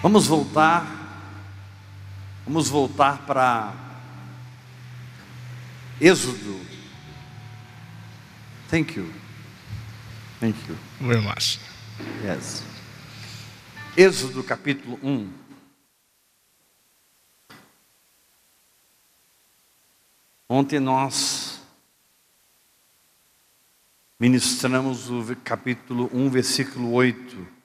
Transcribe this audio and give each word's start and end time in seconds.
Vamos 0.00 0.28
voltar, 0.28 0.86
vamos 2.44 2.68
voltar 2.68 3.26
para 3.26 3.74
Êxodo. 6.00 6.60
Thank 8.70 8.96
you. 8.96 9.12
Thank 10.38 10.56
you. 10.68 10.76
Very 11.00 11.20
much. 11.20 11.58
Yes. 12.22 12.62
Êxodo 13.96 14.44
capítulo 14.44 15.00
1. 15.02 15.32
Ontem 20.48 20.78
nós 20.78 21.60
ministramos 24.20 25.10
o 25.10 25.24
capítulo 25.42 26.08
1, 26.12 26.30
versículo 26.30 26.92
8. 26.92 27.57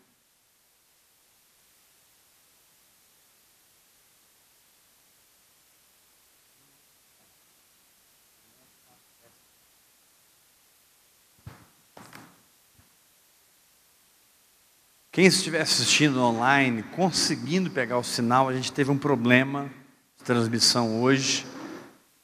Quem 15.13 15.27
estiver 15.27 15.61
assistindo 15.61 16.19
online, 16.19 16.81
conseguindo 16.81 17.69
pegar 17.69 17.99
o 17.99 18.03
sinal, 18.03 18.49
a 18.49 18.53
gente 18.55 18.71
teve 18.73 18.89
um 18.89 18.97
problema 18.97 19.69
de 20.17 20.23
transmissão 20.23 21.03
hoje, 21.03 21.45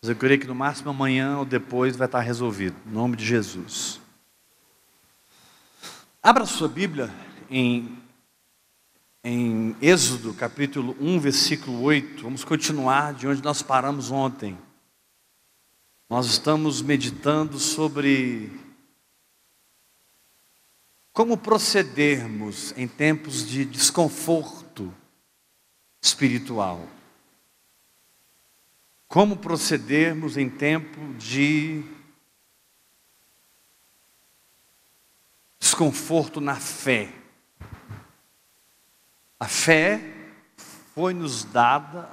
mas 0.02 0.10
eu 0.10 0.16
creio 0.16 0.40
que 0.40 0.48
no 0.48 0.56
máximo 0.56 0.90
amanhã 0.90 1.38
ou 1.38 1.46
depois 1.46 1.96
vai 1.96 2.08
estar 2.08 2.22
resolvido, 2.22 2.76
em 2.88 2.92
nome 2.92 3.16
de 3.16 3.24
Jesus. 3.24 4.02
Abra 6.24 6.48
sua 6.48 6.68
Bíblia 6.68 7.14
em, 7.48 7.96
em 9.24 9.76
Êxodo 9.80 10.34
capítulo 10.34 10.98
1, 11.00 11.20
versículo 11.20 11.84
8. 11.84 12.24
Vamos 12.24 12.44
continuar 12.44 13.14
de 13.14 13.28
onde 13.28 13.44
nós 13.44 13.62
paramos 13.62 14.10
ontem. 14.10 14.58
Nós 16.10 16.26
estamos 16.26 16.82
meditando 16.82 17.60
sobre 17.60 18.52
como 21.14 21.38
procedermos 21.38 22.74
em 22.78 22.88
tempos 22.88 23.46
de 23.46 23.66
desconforto 23.66 24.94
espiritual? 26.02 26.88
Como 29.08 29.38
procedermos 29.38 30.38
em 30.38 30.50
tempo 30.50 31.14
de 31.16 31.84
desconforto 35.60 36.40
na 36.40 36.56
fé? 36.56 37.14
A 39.40 39.48
fé 39.48 40.00
foi 40.94 41.14
nos 41.14 41.44
dada 41.44 42.10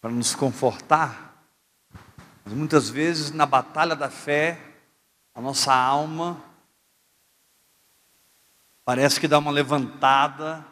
para 0.00 0.10
nos 0.10 0.34
confortar, 0.34 1.46
mas 2.44 2.54
muitas 2.54 2.88
vezes 2.88 3.32
na 3.32 3.44
batalha 3.44 3.94
da 3.94 4.08
fé, 4.08 4.58
a 5.34 5.40
nossa 5.40 5.74
alma 5.74 6.47
Parece 8.88 9.20
que 9.20 9.28
dá 9.28 9.38
uma 9.38 9.50
levantada 9.50 10.66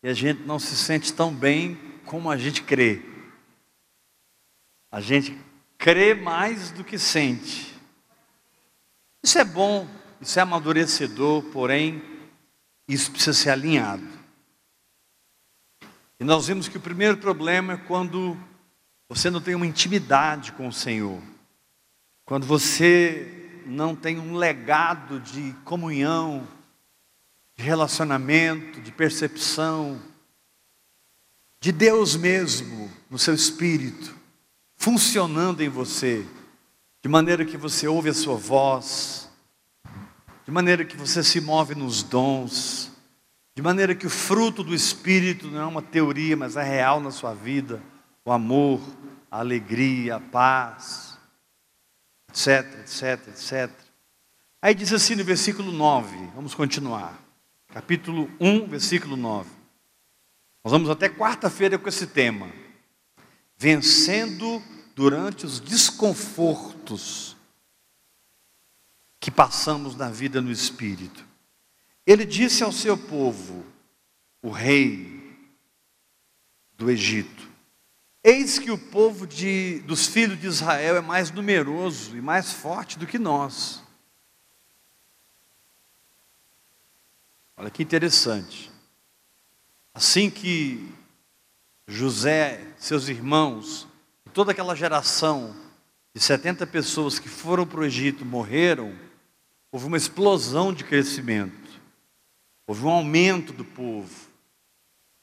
e 0.00 0.08
a 0.08 0.14
gente 0.14 0.42
não 0.42 0.60
se 0.60 0.76
sente 0.76 1.12
tão 1.12 1.34
bem 1.34 1.74
como 2.06 2.30
a 2.30 2.36
gente 2.36 2.62
crê. 2.62 3.02
A 4.92 5.00
gente 5.00 5.36
crê 5.76 6.14
mais 6.14 6.70
do 6.70 6.84
que 6.84 6.96
sente. 6.96 7.74
Isso 9.24 9.40
é 9.40 9.44
bom, 9.44 9.88
isso 10.20 10.38
é 10.38 10.42
amadurecedor, 10.42 11.42
porém, 11.50 12.00
isso 12.86 13.10
precisa 13.10 13.36
ser 13.36 13.50
alinhado. 13.50 14.06
E 16.20 16.22
nós 16.22 16.46
vimos 16.46 16.68
que 16.68 16.76
o 16.76 16.80
primeiro 16.80 17.16
problema 17.16 17.72
é 17.72 17.76
quando 17.76 18.38
você 19.08 19.30
não 19.30 19.40
tem 19.40 19.56
uma 19.56 19.66
intimidade 19.66 20.52
com 20.52 20.68
o 20.68 20.72
Senhor, 20.72 21.20
quando 22.24 22.46
você 22.46 23.64
não 23.66 23.96
tem 23.96 24.16
um 24.16 24.36
legado 24.36 25.18
de 25.18 25.52
comunhão, 25.64 26.46
de 27.58 27.64
relacionamento, 27.64 28.80
de 28.80 28.92
percepção, 28.92 30.00
de 31.60 31.72
Deus 31.72 32.14
mesmo 32.14 32.88
no 33.10 33.18
seu 33.18 33.34
espírito, 33.34 34.14
funcionando 34.76 35.60
em 35.60 35.68
você, 35.68 36.24
de 37.02 37.08
maneira 37.08 37.44
que 37.44 37.56
você 37.56 37.88
ouve 37.88 38.10
a 38.10 38.14
sua 38.14 38.36
voz, 38.36 39.28
de 40.46 40.52
maneira 40.52 40.84
que 40.84 40.96
você 40.96 41.20
se 41.24 41.40
move 41.40 41.74
nos 41.74 42.00
dons, 42.04 42.92
de 43.56 43.60
maneira 43.60 43.92
que 43.92 44.06
o 44.06 44.10
fruto 44.10 44.62
do 44.62 44.72
Espírito 44.72 45.48
não 45.48 45.60
é 45.60 45.66
uma 45.66 45.82
teoria, 45.82 46.36
mas 46.36 46.56
é 46.56 46.62
real 46.62 47.00
na 47.00 47.10
sua 47.10 47.34
vida, 47.34 47.82
o 48.24 48.30
amor, 48.30 48.80
a 49.28 49.40
alegria, 49.40 50.14
a 50.14 50.20
paz, 50.20 51.18
etc, 52.30 52.78
etc, 52.82 53.28
etc. 53.28 53.70
Aí 54.62 54.76
diz 54.76 54.92
assim 54.92 55.16
no 55.16 55.24
versículo 55.24 55.72
9, 55.72 56.16
vamos 56.36 56.54
continuar 56.54 57.26
capítulo 57.68 58.30
1, 58.40 58.66
versículo 58.66 59.16
9. 59.16 59.50
Nós 60.64 60.72
vamos 60.72 60.90
até 60.90 61.08
quarta-feira 61.08 61.78
com 61.78 61.88
esse 61.88 62.06
tema. 62.06 62.50
Vencendo 63.56 64.62
durante 64.94 65.44
os 65.46 65.60
desconfortos 65.60 67.36
que 69.20 69.30
passamos 69.30 69.96
na 69.96 70.10
vida 70.10 70.40
no 70.40 70.50
espírito. 70.50 71.26
Ele 72.06 72.24
disse 72.24 72.62
ao 72.62 72.72
seu 72.72 72.96
povo, 72.96 73.64
o 74.42 74.50
rei 74.50 75.36
do 76.72 76.90
Egito: 76.90 77.48
Eis 78.22 78.58
que 78.58 78.70
o 78.70 78.78
povo 78.78 79.26
de, 79.26 79.80
dos 79.80 80.06
filhos 80.06 80.40
de 80.40 80.46
Israel 80.46 80.96
é 80.96 81.00
mais 81.00 81.30
numeroso 81.30 82.16
e 82.16 82.20
mais 82.20 82.52
forte 82.52 82.98
do 82.98 83.06
que 83.06 83.18
nós. 83.18 83.82
Olha 87.58 87.70
que 87.70 87.82
interessante. 87.82 88.70
Assim 89.92 90.30
que 90.30 90.88
José, 91.88 92.64
seus 92.78 93.08
irmãos, 93.08 93.88
toda 94.32 94.52
aquela 94.52 94.76
geração 94.76 95.56
de 96.14 96.22
70 96.22 96.64
pessoas 96.68 97.18
que 97.18 97.28
foram 97.28 97.66
para 97.66 97.80
o 97.80 97.84
Egito 97.84 98.24
morreram, 98.24 98.96
houve 99.72 99.86
uma 99.86 99.96
explosão 99.96 100.72
de 100.72 100.84
crescimento, 100.84 101.80
houve 102.64 102.84
um 102.84 102.90
aumento 102.90 103.52
do 103.52 103.64
povo. 103.64 104.28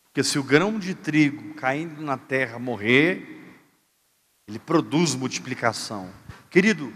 Porque 0.04 0.22
se 0.22 0.38
o 0.38 0.44
grão 0.44 0.78
de 0.78 0.94
trigo 0.94 1.54
caindo 1.54 2.02
na 2.02 2.18
terra 2.18 2.60
morrer, 2.60 3.56
ele 4.46 4.60
produz 4.60 5.16
multiplicação. 5.16 6.12
Querido, 6.50 6.92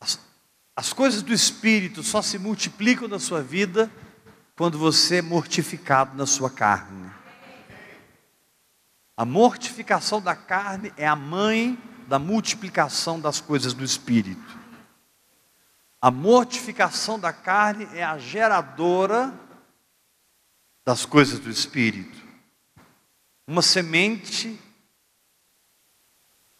as, 0.00 0.18
as 0.74 0.94
coisas 0.94 1.22
do 1.22 1.32
Espírito 1.32 2.02
só 2.02 2.22
se 2.22 2.38
multiplicam 2.38 3.06
na 3.06 3.18
sua 3.18 3.42
vida 3.42 3.92
quando 4.56 4.78
você 4.78 5.16
é 5.16 5.22
mortificado 5.22 6.16
na 6.16 6.26
sua 6.26 6.50
carne. 6.50 7.10
A 9.16 9.24
mortificação 9.24 10.20
da 10.20 10.34
carne 10.34 10.92
é 10.96 11.06
a 11.06 11.16
mãe 11.16 11.78
da 12.06 12.18
multiplicação 12.18 13.20
das 13.20 13.40
coisas 13.40 13.72
do 13.72 13.84
espírito. 13.84 14.58
A 16.00 16.10
mortificação 16.10 17.18
da 17.18 17.32
carne 17.32 17.88
é 17.94 18.02
a 18.02 18.18
geradora 18.18 19.32
das 20.84 21.06
coisas 21.06 21.38
do 21.38 21.48
espírito. 21.48 22.20
Uma 23.46 23.62
semente 23.62 24.58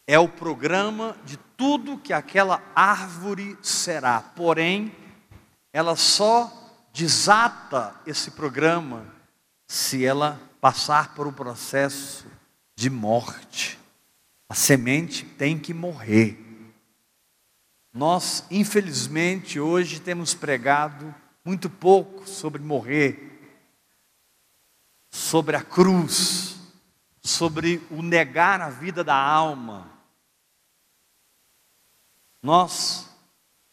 é 0.07 0.19
o 0.19 0.29
programa 0.29 1.17
de 1.25 1.37
tudo 1.57 1.99
que 1.99 2.13
aquela 2.13 2.63
árvore 2.75 3.59
será, 3.63 4.21
porém, 4.21 4.95
ela 5.73 5.97
só 5.97 6.62
desata 6.93 7.99
esse 8.07 8.33
programa 8.33 9.07
se 9.67 10.05
ela 10.05 10.41
passar 10.61 11.15
por 11.15 11.27
um 11.27 11.33
processo 11.33 12.27
de 12.77 12.91
morte. 12.91 13.79
A 14.49 14.55
semente 14.55 15.25
tem 15.25 15.59
que 15.59 15.73
morrer. 15.73 16.39
Nós, 17.93 18.45
infelizmente, 18.51 19.59
hoje 19.59 20.01
temos 20.01 20.35
pregado 20.35 21.15
muito 21.45 21.69
pouco 21.69 22.29
sobre 22.29 22.63
morrer, 22.63 23.57
sobre 25.11 25.57
a 25.57 25.63
cruz, 25.63 26.57
sobre 27.23 27.83
o 27.91 28.03
negar 28.03 28.61
a 28.61 28.69
vida 28.69 29.03
da 29.03 29.17
alma. 29.17 29.91
Nós 32.43 33.12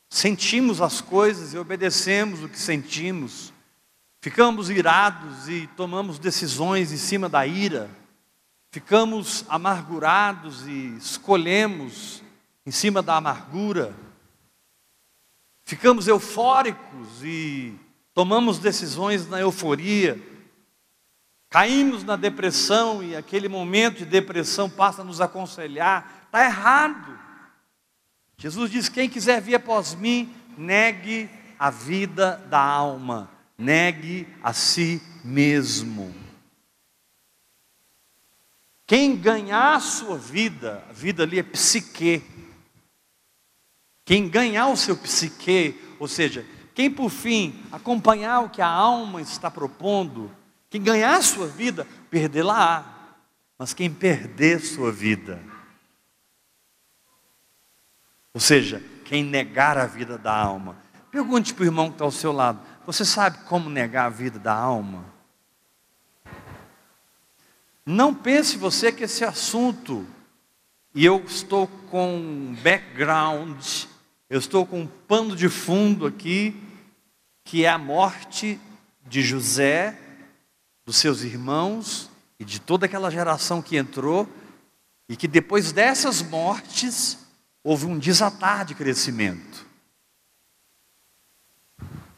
sentimos 0.10 0.82
as 0.82 1.00
coisas 1.00 1.54
e 1.54 1.58
obedecemos 1.58 2.44
o 2.44 2.50
que 2.50 2.58
sentimos, 2.58 3.54
ficamos 4.20 4.70
irados 4.70 5.48
e 5.48 5.68
tomamos 5.78 6.18
decisões 6.18 6.92
em 6.92 6.98
cima 6.98 7.30
da 7.30 7.46
ira, 7.46 7.90
ficamos 8.72 9.46
amargurados 9.48 10.66
e 10.68 10.96
escolhemos 10.98 12.24
em 12.66 12.72
cima 12.72 13.02
da 13.02 13.18
amargura, 13.18 13.94
ficamos 15.64 16.08
eufóricos 16.08 17.24
e 17.24 17.76
tomamos 18.14 18.58
decisões 18.58 19.30
na 19.30 19.40
euforia. 19.40 20.20
caímos 21.52 22.04
na 22.04 22.16
depressão 22.16 23.02
e 23.02 23.16
aquele 23.16 23.48
momento 23.48 24.00
de 24.00 24.06
depressão 24.06 24.70
passa 24.70 25.02
a 25.02 25.06
nos 25.06 25.22
aconselhar, 25.22 26.26
está 26.26 26.46
errado. 26.46 27.29
Jesus 28.40 28.72
diz: 28.72 28.90
quem 28.90 29.10
quiser 29.10 29.42
vir 29.42 29.56
após 29.56 29.94
mim, 29.94 30.34
negue 30.58 31.30
a 31.60 31.70
vida 31.70 32.38
da 32.50 32.60
alma, 32.60 33.30
negue 33.58 34.26
a 34.42 34.54
si 34.54 35.02
mesmo. 35.24 36.16
Quem 38.88 39.16
ganhar 39.16 39.76
a 39.76 39.80
sua 39.82 40.18
vida, 40.18 40.84
a 40.90 40.94
vida 40.94 41.24
ali 41.24 41.38
é 41.38 41.44
psique. 41.44 42.24
Quem 44.06 44.28
ganhar 44.28 44.68
o 44.70 44.78
seu 44.78 44.98
psique, 44.98 45.80
ou 46.00 46.08
seja, 46.08 46.44
quem 46.74 46.90
por 46.90 47.10
fim 47.10 47.62
acompanhar 47.72 48.40
o 48.40 48.50
que 48.50 48.62
a 48.62 48.68
alma 48.68 49.22
está 49.22 49.52
propondo, 49.52 50.32
quem 50.70 50.82
ganhar 50.82 51.18
a 51.18 51.22
sua 51.22 51.46
vida, 51.46 51.86
perdê-la-á. 52.10 52.86
Mas 53.60 53.74
quem 53.74 53.94
perder 53.94 54.62
sua 54.62 54.92
vida, 54.92 55.44
ou 58.40 58.42
seja, 58.42 58.82
quem 59.04 59.22
negar 59.22 59.78
a 59.78 59.86
vida 59.86 60.18
da 60.18 60.34
alma, 60.34 60.78
pergunte 61.12 61.54
para 61.54 61.64
o 61.64 61.66
irmão 61.66 61.90
que 61.90 61.96
está 61.96 62.06
ao 62.06 62.12
seu 62.12 62.32
lado: 62.32 62.58
você 62.86 63.04
sabe 63.04 63.40
como 63.40 63.70
negar 63.70 64.06
a 64.06 64.10
vida 64.10 64.40
da 64.40 64.54
alma? 64.54 65.04
Não 67.86 68.16
pense 68.16 68.56
você 68.56 68.94
que 68.94 69.04
esse 69.04 69.26
assunto, 69.26 70.08
e 70.96 71.04
eu 71.04 71.22
estou 71.28 71.68
com 71.92 72.56
background, 72.64 73.62
eu 74.30 74.40
estou 74.40 74.66
com 74.66 74.84
um 74.84 74.88
pano 74.88 75.36
de 75.36 75.50
fundo 75.50 76.06
aqui, 76.06 76.56
que 77.44 77.66
é 77.66 77.70
a 77.70 77.78
morte 77.78 78.58
de 79.06 79.22
José, 79.22 80.00
dos 80.86 80.96
seus 80.96 81.24
irmãos 81.24 82.10
e 82.40 82.46
de 82.46 82.62
toda 82.62 82.86
aquela 82.86 83.12
geração 83.12 83.62
que 83.62 83.76
entrou, 83.76 84.26
e 85.10 85.18
que 85.18 85.28
depois 85.28 85.74
dessas 85.74 86.22
mortes 86.22 87.19
houve 87.64 87.86
um 87.86 87.98
desatar 87.98 88.66
de 88.66 88.76
crescimento. 88.76 89.66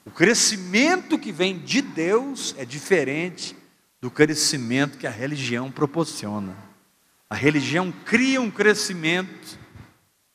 O 0.05 0.11
crescimento 0.11 1.17
que 1.17 1.31
vem 1.31 1.59
de 1.59 1.81
Deus 1.81 2.53
é 2.57 2.65
diferente 2.65 3.55
do 3.99 4.11
crescimento 4.11 4.97
que 4.97 5.07
a 5.07 5.11
religião 5.11 5.71
proporciona. 5.71 6.55
A 7.29 7.35
religião 7.35 7.91
cria 7.91 8.41
um 8.41 8.51
crescimento 8.51 9.57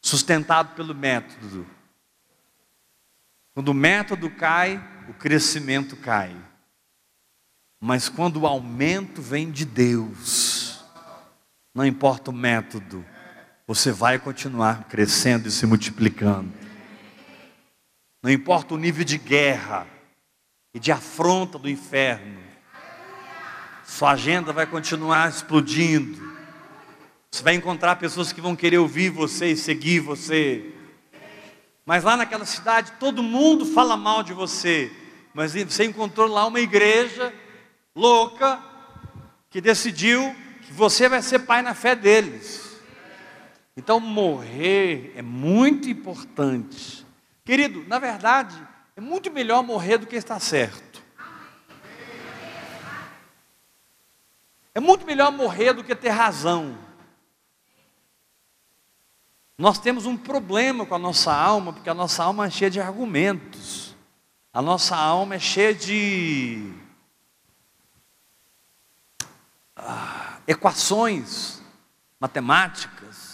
sustentado 0.00 0.75
pelo 0.75 0.94
método. 0.94 1.67
Quando 3.52 3.69
o 3.69 3.75
método 3.75 4.31
cai, 4.31 4.82
o 5.09 5.14
crescimento 5.14 5.97
cai. 5.97 6.35
Mas 7.81 8.09
quando 8.09 8.41
o 8.41 8.47
aumento 8.47 9.20
vem 9.20 9.50
de 9.50 9.64
Deus, 9.64 10.85
não 11.75 11.85
importa 11.85 12.31
o 12.31 12.35
método, 12.35 13.05
você 13.66 13.90
vai 13.90 14.18
continuar 14.18 14.84
crescendo 14.84 15.48
e 15.48 15.50
se 15.50 15.66
multiplicando. 15.66 16.52
Não 18.22 18.30
importa 18.30 18.74
o 18.74 18.78
nível 18.78 19.04
de 19.04 19.18
guerra 19.18 19.86
e 20.72 20.78
de 20.78 20.92
afronta 20.92 21.58
do 21.58 21.68
inferno, 21.68 22.38
sua 23.84 24.12
agenda 24.12 24.52
vai 24.52 24.66
continuar 24.66 25.28
explodindo. 25.28 26.36
Você 27.30 27.42
vai 27.42 27.54
encontrar 27.54 27.96
pessoas 27.96 28.32
que 28.32 28.40
vão 28.40 28.54
querer 28.54 28.78
ouvir 28.78 29.10
você 29.10 29.52
e 29.52 29.56
seguir 29.56 30.00
você. 30.00 30.72
Mas 31.84 32.04
lá 32.04 32.16
naquela 32.16 32.44
cidade 32.44 32.92
todo 33.00 33.22
mundo 33.22 33.64
fala 33.66 33.96
mal 33.96 34.22
de 34.22 34.32
você. 34.32 34.92
Mas 35.34 35.52
você 35.52 35.84
encontrou 35.84 36.28
lá 36.28 36.46
uma 36.46 36.60
igreja 36.60 37.32
louca 37.94 38.62
que 39.50 39.60
decidiu 39.60 40.34
que 40.62 40.72
você 40.72 41.08
vai 41.08 41.22
ser 41.22 41.40
pai 41.40 41.62
na 41.62 41.74
fé 41.74 41.94
deles. 41.94 42.65
Então 43.76 44.00
morrer 44.00 45.12
é 45.14 45.23
muito 45.23 45.90
importante. 45.90 47.06
Querido, 47.44 47.84
na 47.87 47.99
verdade, 47.99 48.56
é 48.96 49.00
muito 49.00 49.31
melhor 49.31 49.62
morrer 49.62 49.99
do 49.99 50.06
que 50.06 50.17
estar 50.17 50.40
certo. 50.40 51.05
É 54.75 54.81
muito 54.81 55.06
melhor 55.06 55.31
morrer 55.31 55.73
do 55.73 55.84
que 55.84 55.94
ter 55.94 56.11
razão. 56.11 56.76
Nós 59.58 59.78
temos 59.78 60.05
um 60.05 60.17
problema 60.17 60.84
com 60.84 60.94
a 60.94 60.99
nossa 60.99 61.34
alma, 61.34 61.73
porque 61.73 61.88
a 61.88 61.94
nossa 61.94 62.23
alma 62.25 62.46
é 62.46 62.50
cheia 62.50 62.70
de 62.70 62.81
argumentos. 62.81 63.96
A 64.52 64.61
nossa 64.61 64.94
alma 64.94 65.34
é 65.34 65.38
cheia 65.38 65.75
de 65.75 66.73
ah, 69.75 70.38
equações 70.46 71.62
matemáticas. 72.20 73.25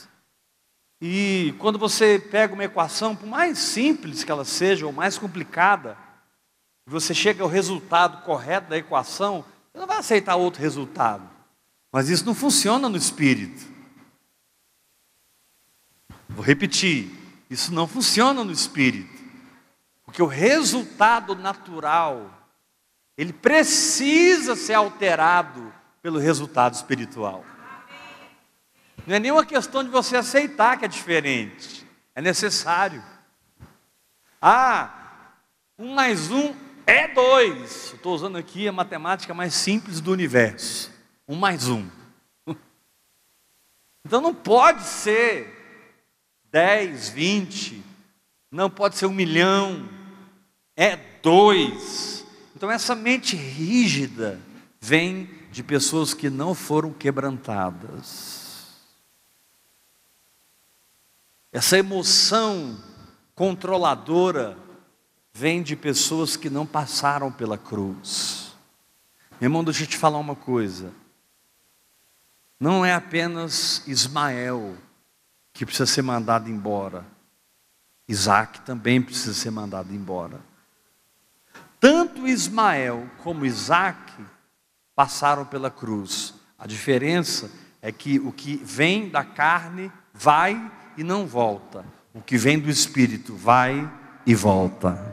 E 1.04 1.52
quando 1.58 1.80
você 1.80 2.16
pega 2.16 2.54
uma 2.54 2.62
equação, 2.62 3.16
por 3.16 3.26
mais 3.26 3.58
simples 3.58 4.22
que 4.22 4.30
ela 4.30 4.44
seja, 4.44 4.86
ou 4.86 4.92
mais 4.92 5.18
complicada, 5.18 5.98
você 6.86 7.12
chega 7.12 7.42
ao 7.42 7.48
resultado 7.48 8.22
correto 8.22 8.70
da 8.70 8.78
equação, 8.78 9.44
você 9.72 9.80
não 9.80 9.86
vai 9.88 9.98
aceitar 9.98 10.36
outro 10.36 10.62
resultado. 10.62 11.28
Mas 11.90 12.08
isso 12.08 12.24
não 12.24 12.36
funciona 12.36 12.88
no 12.88 12.96
espírito. 12.96 13.66
Vou 16.28 16.44
repetir: 16.44 17.10
isso 17.50 17.74
não 17.74 17.88
funciona 17.88 18.44
no 18.44 18.52
espírito. 18.52 19.20
Porque 20.04 20.22
o 20.22 20.26
resultado 20.26 21.34
natural, 21.34 22.30
ele 23.18 23.32
precisa 23.32 24.54
ser 24.54 24.74
alterado 24.74 25.74
pelo 26.00 26.20
resultado 26.20 26.74
espiritual. 26.74 27.44
Não 29.06 29.16
é 29.16 29.18
nenhuma 29.18 29.44
questão 29.44 29.82
de 29.82 29.90
você 29.90 30.16
aceitar 30.16 30.78
que 30.78 30.84
é 30.84 30.88
diferente, 30.88 31.86
é 32.14 32.22
necessário. 32.22 33.02
Ah, 34.40 35.34
um 35.78 35.94
mais 35.94 36.30
um 36.30 36.54
é 36.86 37.08
dois. 37.08 37.92
Estou 37.94 38.14
usando 38.14 38.36
aqui 38.36 38.68
a 38.68 38.72
matemática 38.72 39.34
mais 39.34 39.54
simples 39.54 40.00
do 40.00 40.12
universo. 40.12 40.90
Um 41.26 41.36
mais 41.36 41.68
um. 41.68 41.88
Então 44.04 44.20
não 44.20 44.34
pode 44.34 44.82
ser 44.82 45.62
dez, 46.50 47.08
vinte, 47.08 47.80
não 48.50 48.68
pode 48.68 48.96
ser 48.96 49.06
um 49.06 49.12
milhão, 49.12 49.88
é 50.76 50.96
dois. 51.22 52.26
Então 52.56 52.68
essa 52.68 52.96
mente 52.96 53.36
rígida 53.36 54.40
vem 54.80 55.30
de 55.52 55.62
pessoas 55.62 56.14
que 56.14 56.28
não 56.28 56.52
foram 56.52 56.92
quebrantadas. 56.92 58.41
Essa 61.52 61.76
emoção 61.76 62.82
controladora 63.34 64.56
vem 65.34 65.62
de 65.62 65.76
pessoas 65.76 66.34
que 66.34 66.48
não 66.48 66.64
passaram 66.64 67.30
pela 67.30 67.58
cruz. 67.58 68.54
Meu 69.38 69.48
irmão, 69.48 69.62
deixa 69.62 69.82
eu 69.82 69.86
te 69.86 69.98
falar 69.98 70.18
uma 70.18 70.34
coisa. 70.34 70.90
Não 72.58 72.82
é 72.82 72.94
apenas 72.94 73.86
Ismael 73.86 74.78
que 75.52 75.66
precisa 75.66 75.84
ser 75.84 76.00
mandado 76.00 76.48
embora. 76.48 77.04
Isaac 78.08 78.62
também 78.62 79.02
precisa 79.02 79.34
ser 79.34 79.50
mandado 79.50 79.92
embora. 79.92 80.40
Tanto 81.78 82.26
Ismael 82.26 83.10
como 83.22 83.44
Isaac 83.44 84.24
passaram 84.94 85.44
pela 85.44 85.70
cruz. 85.70 86.32
A 86.58 86.66
diferença 86.66 87.50
é 87.82 87.92
que 87.92 88.18
o 88.20 88.32
que 88.32 88.56
vem 88.56 89.10
da 89.10 89.24
carne 89.24 89.92
vai 90.14 90.56
e 90.96 91.04
não 91.04 91.26
volta. 91.26 91.84
O 92.14 92.20
que 92.20 92.36
vem 92.36 92.58
do 92.58 92.68
espírito 92.68 93.34
vai 93.34 93.90
e 94.26 94.34
volta. 94.34 95.12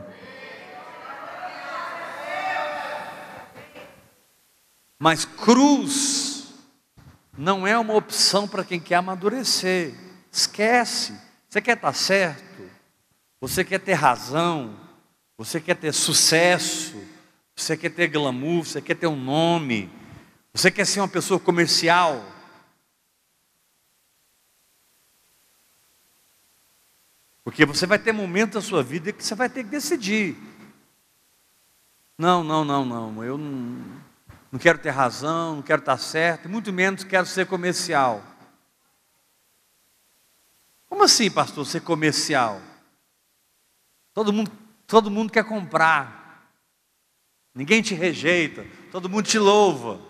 Mas 4.98 5.24
cruz 5.24 6.52
não 7.36 7.66
é 7.66 7.78
uma 7.78 7.94
opção 7.94 8.46
para 8.46 8.62
quem 8.62 8.78
quer 8.78 8.96
amadurecer. 8.96 9.94
Esquece. 10.30 11.18
Você 11.48 11.60
quer 11.60 11.76
estar 11.76 11.94
certo? 11.94 12.70
Você 13.40 13.64
quer 13.64 13.80
ter 13.80 13.94
razão? 13.94 14.76
Você 15.38 15.58
quer 15.58 15.74
ter 15.76 15.94
sucesso? 15.94 16.94
Você 17.56 17.76
quer 17.76 17.88
ter 17.90 18.08
glamour? 18.08 18.66
Você 18.66 18.82
quer 18.82 18.94
ter 18.94 19.06
um 19.06 19.16
nome? 19.16 19.90
Você 20.52 20.70
quer 20.70 20.84
ser 20.84 21.00
uma 21.00 21.08
pessoa 21.08 21.40
comercial? 21.40 22.22
Porque 27.42 27.64
você 27.64 27.86
vai 27.86 27.98
ter 27.98 28.12
momentos 28.12 28.54
da 28.54 28.60
sua 28.60 28.82
vida 28.82 29.12
que 29.12 29.24
você 29.24 29.34
vai 29.34 29.48
ter 29.48 29.64
que 29.64 29.70
decidir. 29.70 30.36
Não, 32.16 32.44
não, 32.44 32.64
não, 32.64 32.84
não. 32.84 33.24
Eu 33.24 33.38
não, 33.38 33.82
não 34.52 34.58
quero 34.58 34.78
ter 34.78 34.90
razão, 34.90 35.56
não 35.56 35.62
quero 35.62 35.80
estar 35.80 35.96
certo, 35.96 36.48
muito 36.48 36.72
menos 36.72 37.04
quero 37.04 37.26
ser 37.26 37.46
comercial. 37.46 38.22
Como 40.88 41.04
assim, 41.04 41.30
pastor, 41.30 41.64
ser 41.64 41.80
comercial? 41.80 42.60
Todo 44.12 44.32
mundo, 44.32 44.50
todo 44.86 45.10
mundo 45.10 45.32
quer 45.32 45.44
comprar. 45.44 46.50
Ninguém 47.54 47.80
te 47.80 47.94
rejeita, 47.94 48.66
todo 48.92 49.08
mundo 49.08 49.24
te 49.24 49.38
louva. 49.38 50.00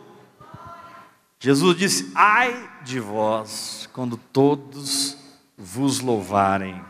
Jesus 1.38 1.76
disse: 1.76 2.12
Ai 2.14 2.70
de 2.82 2.98
vós, 2.98 3.88
quando 3.92 4.16
todos 4.16 5.16
vos 5.56 6.00
louvarem. 6.00 6.89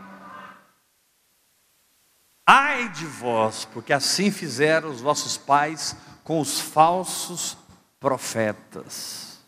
Ai 2.46 2.88
de 2.88 3.06
vós, 3.06 3.64
porque 3.64 3.92
assim 3.92 4.30
fizeram 4.30 4.90
os 4.90 5.00
vossos 5.00 5.36
pais 5.36 5.96
com 6.24 6.40
os 6.40 6.60
falsos 6.60 7.56
profetas. 7.98 9.38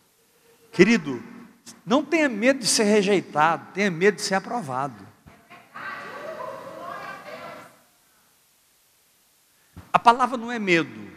Querido, 0.71 1.21
não 1.85 2.03
tenha 2.03 2.29
medo 2.29 2.59
de 2.59 2.67
ser 2.67 2.83
rejeitado, 2.83 3.73
tenha 3.73 3.91
medo 3.91 4.15
de 4.15 4.21
ser 4.21 4.35
aprovado. 4.35 5.05
A 9.91 9.99
palavra 9.99 10.37
não 10.37 10.51
é 10.51 10.57
medo. 10.57 11.11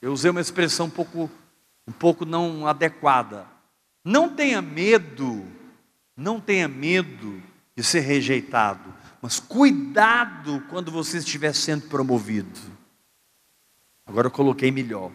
Eu 0.00 0.12
usei 0.12 0.30
uma 0.30 0.40
expressão 0.40 0.86
um 0.86 0.90
pouco, 0.90 1.30
um 1.86 1.92
pouco 1.92 2.24
não 2.24 2.66
adequada. 2.66 3.46
Não 4.02 4.34
tenha 4.34 4.62
medo, 4.62 5.46
não 6.16 6.40
tenha 6.40 6.66
medo 6.66 7.42
de 7.76 7.84
ser 7.84 8.00
rejeitado. 8.00 8.99
Mas 9.20 9.38
cuidado 9.38 10.64
quando 10.70 10.90
você 10.90 11.18
estiver 11.18 11.54
sendo 11.54 11.88
promovido. 11.88 12.58
Agora 14.06 14.28
eu 14.28 14.30
coloquei 14.30 14.70
melhor. 14.70 15.12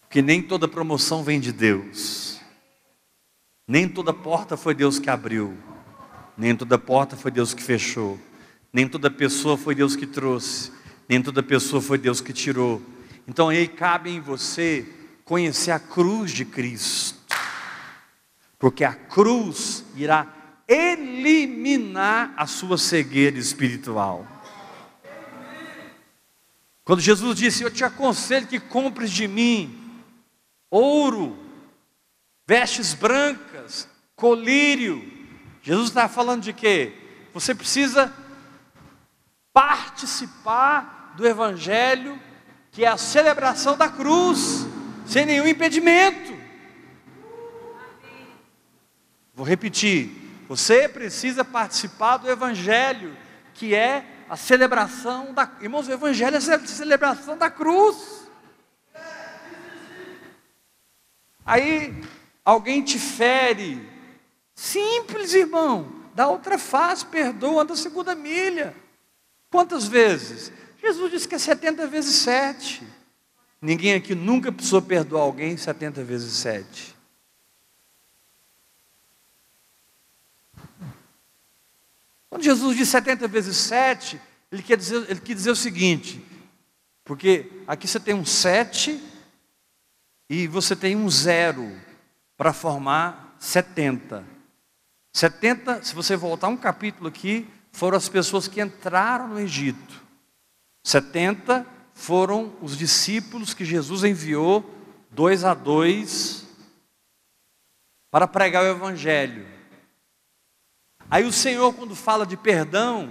Porque 0.00 0.20
nem 0.20 0.42
toda 0.42 0.68
promoção 0.68 1.24
vem 1.24 1.40
de 1.40 1.52
Deus. 1.52 2.40
Nem 3.66 3.88
toda 3.88 4.12
porta 4.12 4.56
foi 4.56 4.74
Deus 4.74 4.98
que 4.98 5.08
abriu. 5.08 5.56
Nem 6.36 6.54
toda 6.54 6.78
porta 6.78 7.16
foi 7.16 7.30
Deus 7.30 7.54
que 7.54 7.62
fechou. 7.62 8.20
Nem 8.72 8.86
toda 8.86 9.10
pessoa 9.10 9.56
foi 9.56 9.74
Deus 9.74 9.96
que 9.96 10.06
trouxe. 10.06 10.70
Nem 11.08 11.22
toda 11.22 11.42
pessoa 11.42 11.80
foi 11.80 11.96
Deus 11.96 12.20
que 12.20 12.32
tirou. 12.32 12.82
Então 13.26 13.48
aí 13.48 13.66
cabe 13.66 14.10
em 14.10 14.20
você 14.20 14.86
conhecer 15.24 15.70
a 15.70 15.78
cruz 15.78 16.30
de 16.30 16.44
Cristo. 16.44 17.18
Porque 18.58 18.84
a 18.84 18.94
cruz 18.94 19.84
irá 19.96 20.43
eliminar 20.68 22.32
a 22.36 22.46
sua 22.46 22.78
cegueira 22.78 23.38
espiritual. 23.38 24.26
Quando 26.84 27.00
Jesus 27.00 27.36
disse: 27.36 27.62
Eu 27.62 27.70
te 27.70 27.84
aconselho 27.84 28.46
que 28.46 28.60
compres 28.60 29.10
de 29.10 29.26
mim 29.26 29.80
ouro, 30.70 31.38
vestes 32.46 32.94
brancas, 32.94 33.88
colírio. 34.16 35.12
Jesus 35.62 35.88
está 35.88 36.08
falando 36.08 36.42
de 36.42 36.52
quê? 36.52 36.92
Você 37.32 37.54
precisa 37.54 38.12
participar 39.52 41.14
do 41.16 41.26
Evangelho, 41.26 42.20
que 42.70 42.84
é 42.84 42.88
a 42.88 42.96
celebração 42.96 43.76
da 43.76 43.88
cruz, 43.88 44.66
sem 45.06 45.24
nenhum 45.24 45.46
impedimento. 45.46 46.34
Vou 49.32 49.46
repetir 49.46 50.23
você 50.48 50.88
precisa 50.88 51.44
participar 51.44 52.18
do 52.18 52.30
Evangelho, 52.30 53.16
que 53.54 53.74
é 53.74 54.04
a 54.28 54.36
celebração 54.36 55.32
da. 55.32 55.50
Irmãos, 55.60 55.88
o 55.88 55.92
Evangelho 55.92 56.36
é 56.36 56.38
a 56.38 56.66
celebração 56.66 57.36
da 57.36 57.50
cruz. 57.50 58.24
Aí 61.44 61.94
alguém 62.44 62.82
te 62.82 62.98
fere. 62.98 63.88
Simples, 64.54 65.34
irmão. 65.34 66.04
Da 66.14 66.28
outra 66.28 66.58
face, 66.58 67.04
perdoa 67.06 67.64
da 67.64 67.74
segunda 67.74 68.14
milha. 68.14 68.74
Quantas 69.50 69.86
vezes? 69.86 70.52
Jesus 70.80 71.10
disse 71.10 71.28
que 71.28 71.34
é 71.34 71.38
70 71.38 71.86
vezes 71.86 72.14
7. 72.16 72.86
Ninguém 73.60 73.94
aqui 73.94 74.14
nunca 74.14 74.52
precisou 74.52 74.82
perdoar 74.82 75.22
alguém 75.22 75.56
70 75.56 76.04
vezes 76.04 76.32
7. 76.34 76.93
Quando 82.34 82.42
Jesus 82.42 82.76
diz 82.76 82.88
70 82.88 83.28
vezes 83.28 83.56
7, 83.58 84.20
ele 84.50 84.60
quer 84.60 84.76
dizer, 84.76 85.08
ele 85.08 85.20
quer 85.20 85.34
dizer 85.34 85.52
o 85.52 85.54
seguinte, 85.56 86.20
porque 87.04 87.48
aqui 87.64 87.86
você 87.86 88.00
tem 88.00 88.12
um 88.12 88.24
7 88.24 89.00
e 90.28 90.48
você 90.48 90.74
tem 90.74 90.96
um 90.96 91.08
0 91.08 91.80
para 92.36 92.52
formar 92.52 93.36
70. 93.38 94.24
70, 95.14 95.84
se 95.84 95.94
você 95.94 96.16
voltar 96.16 96.48
um 96.48 96.56
capítulo 96.56 97.06
aqui, 97.06 97.46
foram 97.70 97.96
as 97.96 98.08
pessoas 98.08 98.48
que 98.48 98.60
entraram 98.60 99.28
no 99.28 99.38
Egito. 99.38 100.02
70 100.82 101.64
foram 101.94 102.52
os 102.60 102.76
discípulos 102.76 103.54
que 103.54 103.64
Jesus 103.64 104.02
enviou, 104.02 104.68
dois 105.08 105.44
a 105.44 105.54
dois, 105.54 106.48
para 108.10 108.26
pregar 108.26 108.64
o 108.64 108.70
Evangelho. 108.70 109.53
Aí 111.10 111.24
o 111.24 111.32
Senhor, 111.32 111.72
quando 111.74 111.94
fala 111.94 112.26
de 112.26 112.36
perdão, 112.36 113.10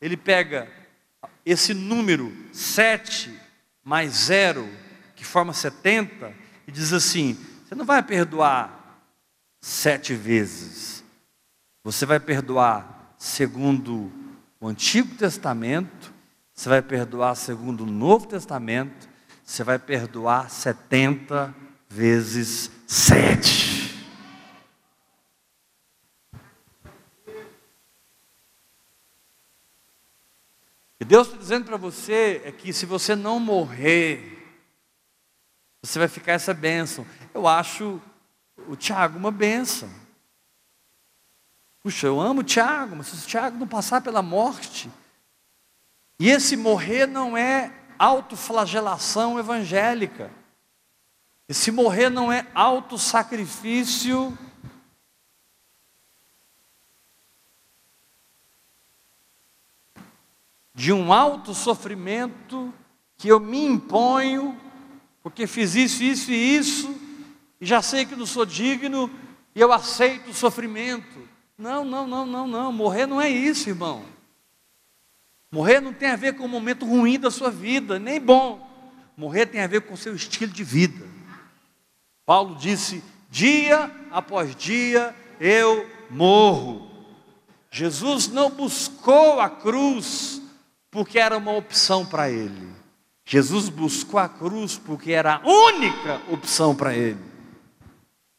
ele 0.00 0.16
pega 0.16 0.68
esse 1.44 1.74
número 1.74 2.32
7 2.52 3.38
mais 3.84 4.12
0, 4.12 4.68
que 5.16 5.24
forma 5.24 5.52
70, 5.52 6.32
e 6.66 6.72
diz 6.72 6.92
assim: 6.92 7.36
você 7.72 7.74
não 7.74 7.84
vai 7.84 8.02
perdoar 8.02 9.00
sete 9.60 10.14
vezes, 10.14 11.02
você 11.82 12.04
vai 12.04 12.20
perdoar 12.20 13.14
segundo 13.16 14.12
o 14.60 14.68
Antigo 14.68 15.14
Testamento, 15.14 16.12
você 16.52 16.68
vai 16.68 16.82
perdoar 16.82 17.34
segundo 17.34 17.84
o 17.84 17.86
Novo 17.86 18.26
Testamento, 18.26 19.08
você 19.44 19.64
vai 19.64 19.78
perdoar 19.78 20.50
70 20.50 21.54
vezes 21.88 22.70
7. 22.86 23.71
E 31.02 31.04
Deus 31.04 31.26
está 31.26 31.36
dizendo 31.36 31.64
para 31.64 31.76
você 31.76 32.40
é 32.44 32.52
que 32.52 32.72
se 32.72 32.86
você 32.86 33.16
não 33.16 33.40
morrer, 33.40 34.40
você 35.82 35.98
vai 35.98 36.06
ficar 36.06 36.30
essa 36.30 36.54
bênção. 36.54 37.04
Eu 37.34 37.48
acho 37.48 38.00
o 38.68 38.76
Tiago 38.76 39.18
uma 39.18 39.32
bênção. 39.32 39.90
Puxa, 41.82 42.06
eu 42.06 42.20
amo 42.20 42.42
o 42.42 42.44
Tiago, 42.44 42.94
mas 42.94 43.08
se 43.08 43.24
o 43.24 43.28
Tiago 43.28 43.58
não 43.58 43.66
passar 43.66 44.00
pela 44.00 44.22
morte, 44.22 44.88
e 46.20 46.30
esse 46.30 46.56
morrer 46.56 47.06
não 47.06 47.36
é 47.36 47.72
autoflagelação 47.98 49.40
evangélica. 49.40 50.30
Esse 51.48 51.72
morrer 51.72 52.10
não 52.10 52.30
é 52.30 52.46
autossacrifício 52.54 54.38
de 60.74 60.92
um 60.92 61.12
alto 61.12 61.54
sofrimento 61.54 62.72
que 63.16 63.28
eu 63.28 63.38
me 63.38 63.64
imponho, 63.64 64.58
porque 65.22 65.46
fiz 65.46 65.74
isso, 65.74 66.02
isso 66.02 66.30
e 66.30 66.56
isso, 66.56 66.94
e 67.60 67.66
já 67.66 67.80
sei 67.80 68.04
que 68.04 68.16
não 68.16 68.26
sou 68.26 68.44
digno, 68.44 69.10
e 69.54 69.60
eu 69.60 69.72
aceito 69.72 70.30
o 70.30 70.34
sofrimento. 70.34 71.28
Não, 71.56 71.84
não, 71.84 72.06
não, 72.06 72.26
não, 72.26 72.48
não. 72.48 72.72
Morrer 72.72 73.06
não 73.06 73.20
é 73.20 73.28
isso, 73.28 73.68
irmão. 73.68 74.04
Morrer 75.50 75.80
não 75.80 75.92
tem 75.92 76.10
a 76.10 76.16
ver 76.16 76.34
com 76.34 76.44
o 76.44 76.48
momento 76.48 76.84
ruim 76.84 77.20
da 77.20 77.30
sua 77.30 77.50
vida, 77.50 77.98
nem 77.98 78.20
bom. 78.20 78.68
Morrer 79.16 79.46
tem 79.46 79.60
a 79.60 79.66
ver 79.66 79.82
com 79.82 79.94
o 79.94 79.96
seu 79.96 80.14
estilo 80.16 80.50
de 80.50 80.64
vida. 80.64 81.06
Paulo 82.26 82.56
disse: 82.56 83.04
dia 83.30 83.90
após 84.10 84.56
dia 84.56 85.14
eu 85.38 85.88
morro. 86.10 86.90
Jesus 87.70 88.28
não 88.28 88.50
buscou 88.50 89.40
a 89.40 89.48
cruz 89.48 90.41
porque 90.92 91.18
era 91.18 91.38
uma 91.38 91.52
opção 91.52 92.04
para 92.04 92.30
ele. 92.30 92.68
Jesus 93.24 93.70
buscou 93.70 94.20
a 94.20 94.28
cruz 94.28 94.76
porque 94.76 95.10
era 95.10 95.36
a 95.36 95.48
única 95.48 96.20
opção 96.30 96.76
para 96.76 96.94
ele. 96.94 97.18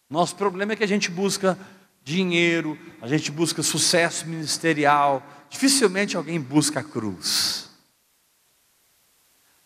Nosso 0.08 0.36
problema 0.36 0.74
é 0.74 0.76
que 0.76 0.84
a 0.84 0.88
gente 0.88 1.10
busca 1.10 1.58
dinheiro, 2.04 2.78
a 3.02 3.08
gente 3.08 3.32
busca 3.32 3.64
sucesso 3.64 4.28
ministerial, 4.28 5.26
dificilmente 5.50 6.16
alguém 6.16 6.40
busca 6.40 6.82
a 6.82 6.84
cruz. 6.84 7.72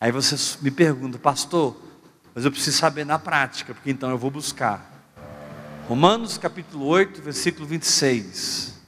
Aí 0.00 0.10
você 0.10 0.36
me 0.62 0.70
pergunta, 0.70 1.18
pastor, 1.18 1.76
mas 2.34 2.46
eu 2.46 2.50
preciso 2.50 2.78
saber 2.78 3.04
na 3.04 3.18
prática, 3.18 3.74
porque 3.74 3.90
então 3.90 4.08
eu 4.08 4.16
vou 4.16 4.30
buscar. 4.30 4.90
Romanos 5.86 6.38
capítulo 6.38 6.86
8, 6.86 7.20
versículo 7.20 7.66
26. 7.66 8.80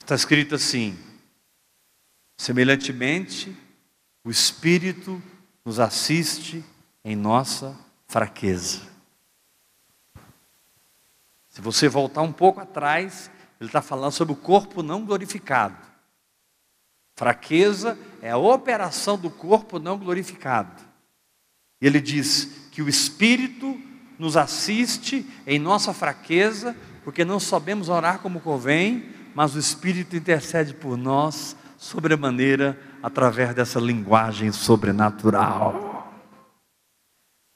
Está 0.00 0.14
escrito 0.14 0.54
assim: 0.54 0.96
Semelhantemente, 2.40 3.54
o 4.24 4.30
Espírito 4.30 5.22
nos 5.62 5.78
assiste 5.78 6.64
em 7.04 7.14
nossa 7.14 7.78
fraqueza. 8.08 8.80
Se 11.50 11.60
você 11.60 11.86
voltar 11.86 12.22
um 12.22 12.32
pouco 12.32 12.58
atrás, 12.58 13.30
ele 13.60 13.68
está 13.68 13.82
falando 13.82 14.12
sobre 14.12 14.32
o 14.32 14.36
corpo 14.36 14.82
não 14.82 15.04
glorificado. 15.04 15.76
Fraqueza 17.14 17.98
é 18.22 18.30
a 18.30 18.38
operação 18.38 19.18
do 19.18 19.28
corpo 19.28 19.78
não 19.78 19.98
glorificado. 19.98 20.82
E 21.78 21.86
ele 21.86 22.00
diz 22.00 22.68
que 22.72 22.80
o 22.80 22.88
Espírito 22.88 23.78
nos 24.18 24.34
assiste 24.38 25.26
em 25.46 25.58
nossa 25.58 25.92
fraqueza, 25.92 26.74
porque 27.04 27.22
não 27.22 27.38
sabemos 27.38 27.90
orar 27.90 28.20
como 28.20 28.40
convém, 28.40 29.14
mas 29.34 29.54
o 29.54 29.58
Espírito 29.58 30.16
intercede 30.16 30.72
por 30.72 30.96
nós 30.96 31.54
sobremaneira 31.80 32.78
através 33.02 33.54
dessa 33.54 33.80
linguagem 33.80 34.52
sobrenatural. 34.52 36.12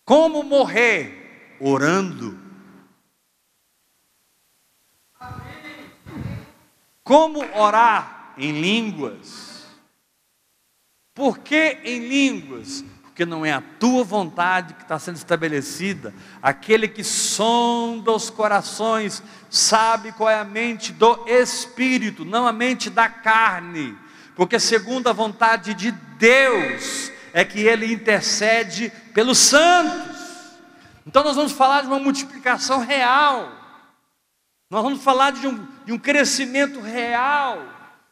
Como 0.06 0.42
morrer? 0.42 1.56
Orando. 1.60 2.38
Como 7.04 7.44
orar 7.54 8.32
em 8.38 8.58
línguas? 8.62 9.66
Por 11.14 11.38
que 11.40 11.78
em 11.84 12.08
línguas? 12.08 12.82
Porque 13.02 13.26
não 13.26 13.44
é 13.44 13.52
a 13.52 13.60
tua 13.78 14.02
vontade 14.02 14.72
que 14.72 14.82
está 14.82 14.98
sendo 14.98 15.16
estabelecida. 15.16 16.14
Aquele 16.40 16.88
que 16.88 17.04
sonda 17.04 18.10
os 18.10 18.30
corações 18.30 19.22
sabe 19.50 20.12
qual 20.12 20.30
é 20.30 20.40
a 20.40 20.44
mente 20.44 20.94
do 20.94 21.28
Espírito, 21.28 22.24
não 22.24 22.46
a 22.46 22.52
mente 22.54 22.88
da 22.88 23.06
carne 23.08 24.02
porque 24.34 24.58
segundo 24.58 25.08
a 25.08 25.12
vontade 25.12 25.74
de 25.74 25.90
Deus 25.92 27.10
é 27.32 27.44
que 27.44 27.60
ele 27.60 27.92
intercede 27.92 28.92
pelos 29.12 29.38
santos. 29.38 30.16
Então 31.06 31.22
nós 31.22 31.36
vamos 31.36 31.52
falar 31.52 31.82
de 31.82 31.88
uma 31.88 31.98
multiplicação 31.98 32.80
real, 32.80 33.52
nós 34.70 34.82
vamos 34.82 35.02
falar 35.02 35.32
de 35.32 35.46
um, 35.46 35.66
de 35.84 35.92
um 35.92 35.98
crescimento 35.98 36.80
real, 36.80 37.62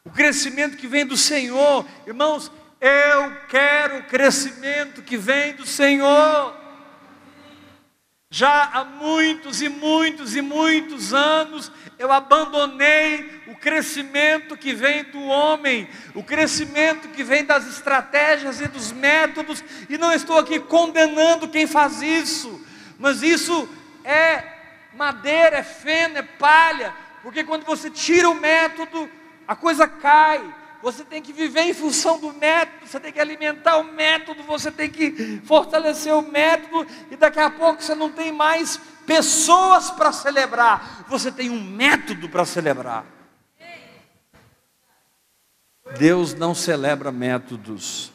o 0.05 0.11
crescimento 0.11 0.77
que 0.77 0.87
vem 0.87 1.05
do 1.05 1.17
Senhor, 1.17 1.85
irmãos. 2.05 2.51
Eu 2.79 3.31
quero 3.47 3.99
o 3.99 4.03
crescimento 4.03 5.01
que 5.01 5.17
vem 5.17 5.55
do 5.55 5.65
Senhor. 5.65 6.62
Já 8.35 8.67
há 8.73 8.83
muitos 8.83 9.61
e 9.61 9.69
muitos 9.69 10.35
e 10.35 10.41
muitos 10.41 11.13
anos 11.13 11.71
eu 11.99 12.11
abandonei 12.11 13.43
o 13.45 13.53
crescimento 13.55 14.57
que 14.57 14.73
vem 14.73 15.03
do 15.03 15.21
homem, 15.21 15.87
o 16.15 16.23
crescimento 16.23 17.09
que 17.09 17.23
vem 17.23 17.45
das 17.45 17.67
estratégias 17.67 18.59
e 18.59 18.67
dos 18.67 18.91
métodos, 18.91 19.63
e 19.87 19.99
não 19.99 20.11
estou 20.11 20.39
aqui 20.39 20.59
condenando 20.59 21.47
quem 21.47 21.67
faz 21.67 22.01
isso, 22.01 22.59
mas 22.97 23.21
isso 23.21 23.69
é 24.03 24.43
madeira, 24.95 25.57
é 25.57 25.63
feno, 25.63 26.17
é 26.17 26.23
palha, 26.23 26.91
porque 27.21 27.43
quando 27.43 27.65
você 27.65 27.87
tira 27.87 28.27
o 28.27 28.33
método, 28.33 29.07
a 29.47 29.55
coisa 29.55 29.87
cai. 29.87 30.43
Você 30.83 31.05
tem 31.05 31.21
que 31.21 31.31
viver 31.31 31.61
em 31.61 31.73
função 31.73 32.19
do 32.19 32.33
método, 32.33 32.85
você 32.85 32.99
tem 32.99 33.13
que 33.13 33.19
alimentar 33.19 33.77
o 33.77 33.85
método, 33.85 34.43
você 34.43 34.69
tem 34.69 34.89
que 34.89 35.39
fortalecer 35.45 36.13
o 36.13 36.21
método, 36.21 36.85
e 37.09 37.15
daqui 37.15 37.39
a 37.39 37.49
pouco 37.49 37.81
você 37.81 37.95
não 37.95 38.11
tem 38.11 38.33
mais 38.33 38.77
pessoas 39.05 39.89
para 39.89 40.11
celebrar, 40.11 41.05
você 41.07 41.31
tem 41.31 41.49
um 41.49 41.63
método 41.63 42.27
para 42.27 42.43
celebrar. 42.43 43.05
Deus 45.97 46.33
não 46.33 46.53
celebra 46.53 47.13
métodos, 47.13 48.11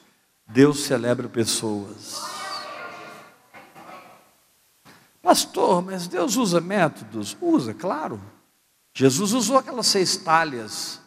Deus 0.46 0.80
celebra 0.80 1.26
pessoas. 1.26 2.20
Pastor, 5.22 5.80
mas 5.80 6.06
Deus 6.06 6.37
usa 6.37 6.60
métodos? 6.60 7.34
Usa, 7.40 7.72
claro. 7.72 8.20
Jesus 8.92 9.32
usou 9.32 9.56
aquelas 9.56 9.87
seis 9.87 10.18
talhas 10.18 10.97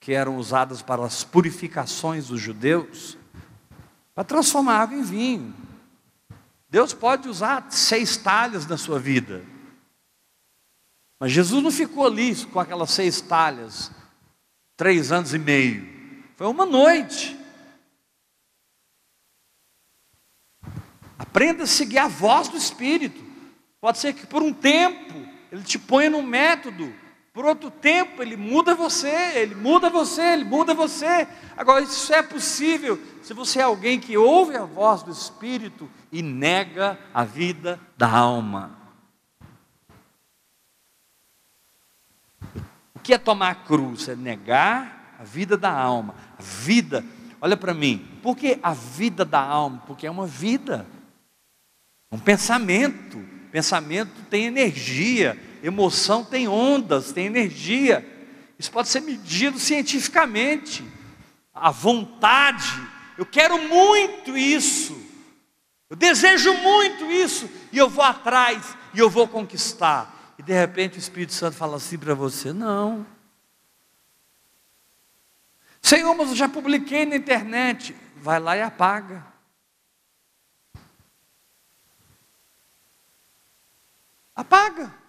que 0.00 0.12
eram 0.12 0.38
usadas 0.38 0.80
para 0.80 1.04
as 1.04 1.22
purificações 1.22 2.28
dos 2.28 2.40
judeus, 2.40 3.18
para 4.14 4.24
transformar 4.24 4.78
água 4.78 4.96
em 4.96 5.02
vinho. 5.02 5.54
Deus 6.70 6.94
pode 6.94 7.28
usar 7.28 7.70
seis 7.70 8.16
talhas 8.16 8.66
na 8.66 8.78
sua 8.78 8.98
vida. 8.98 9.44
Mas 11.18 11.32
Jesus 11.32 11.62
não 11.62 11.70
ficou 11.70 12.06
ali 12.06 12.34
com 12.46 12.58
aquelas 12.58 12.90
seis 12.90 13.20
talhas, 13.20 13.90
três 14.76 15.12
anos 15.12 15.34
e 15.34 15.38
meio. 15.38 15.86
Foi 16.34 16.46
uma 16.46 16.64
noite. 16.64 17.38
Aprenda 21.18 21.64
a 21.64 21.66
seguir 21.66 21.98
a 21.98 22.08
voz 22.08 22.48
do 22.48 22.56
Espírito. 22.56 23.22
Pode 23.80 23.98
ser 23.98 24.14
que 24.14 24.26
por 24.26 24.42
um 24.42 24.52
tempo 24.52 25.14
ele 25.52 25.62
te 25.62 25.78
ponha 25.78 26.08
num 26.08 26.22
método, 26.22 26.94
por 27.40 27.46
outro 27.46 27.70
tempo 27.70 28.20
ele 28.20 28.36
muda 28.36 28.74
você, 28.74 29.32
ele 29.36 29.54
muda 29.54 29.88
você, 29.88 30.20
ele 30.34 30.44
muda 30.44 30.74
você. 30.74 31.26
Agora, 31.56 31.82
isso 31.82 32.12
é 32.12 32.20
possível 32.20 33.00
se 33.22 33.32
você 33.32 33.60
é 33.60 33.62
alguém 33.62 33.98
que 33.98 34.14
ouve 34.14 34.54
a 34.58 34.66
voz 34.66 35.02
do 35.02 35.10
Espírito 35.10 35.90
e 36.12 36.20
nega 36.20 36.98
a 37.14 37.24
vida 37.24 37.80
da 37.96 38.10
alma. 38.10 38.78
O 42.94 42.98
que 43.02 43.14
é 43.14 43.16
tomar 43.16 43.52
a 43.52 43.54
cruz? 43.54 44.06
É 44.10 44.14
negar 44.14 45.16
a 45.18 45.24
vida 45.24 45.56
da 45.56 45.72
alma. 45.72 46.14
A 46.38 46.42
vida, 46.42 47.02
olha 47.40 47.56
para 47.56 47.72
mim, 47.72 48.06
por 48.22 48.36
que 48.36 48.58
a 48.62 48.74
vida 48.74 49.24
da 49.24 49.40
alma? 49.40 49.82
Porque 49.86 50.06
é 50.06 50.10
uma 50.10 50.26
vida, 50.26 50.86
um 52.12 52.18
pensamento. 52.18 53.18
Pensamento 53.50 54.12
tem 54.28 54.44
energia, 54.44 55.38
emoção 55.62 56.24
tem 56.24 56.48
ondas, 56.48 57.12
tem 57.12 57.26
energia. 57.26 58.06
Isso 58.58 58.70
pode 58.70 58.88
ser 58.88 59.00
medido 59.00 59.58
cientificamente. 59.58 60.84
A 61.54 61.70
vontade, 61.70 62.70
eu 63.18 63.26
quero 63.26 63.58
muito 63.68 64.36
isso, 64.36 64.96
eu 65.88 65.96
desejo 65.96 66.54
muito 66.54 67.10
isso, 67.10 67.50
e 67.72 67.78
eu 67.78 67.88
vou 67.88 68.04
atrás, 68.04 68.76
e 68.94 68.98
eu 68.98 69.10
vou 69.10 69.26
conquistar. 69.26 70.34
E 70.38 70.42
de 70.42 70.52
repente 70.52 70.96
o 70.96 71.00
Espírito 71.00 71.32
Santo 71.32 71.56
fala 71.56 71.76
assim 71.76 71.98
para 71.98 72.14
você: 72.14 72.52
não. 72.52 73.06
Senhor, 75.82 76.14
mas 76.14 76.30
eu 76.30 76.36
já 76.36 76.48
publiquei 76.48 77.04
na 77.04 77.16
internet. 77.16 77.96
Vai 78.16 78.38
lá 78.38 78.56
e 78.56 78.62
apaga. 78.62 79.26
Apaga. 84.34 84.99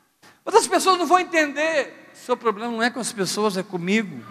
Outras 0.44 0.68
pessoas 0.68 0.98
não 0.98 1.06
vão 1.06 1.20
entender. 1.20 2.10
Seu 2.14 2.36
problema 2.36 2.72
não 2.72 2.84
é 2.84 2.90
com 2.90 3.00
as 3.00 3.12
pessoas, 3.12 3.58
é 3.58 3.64
comigo. 3.64 4.24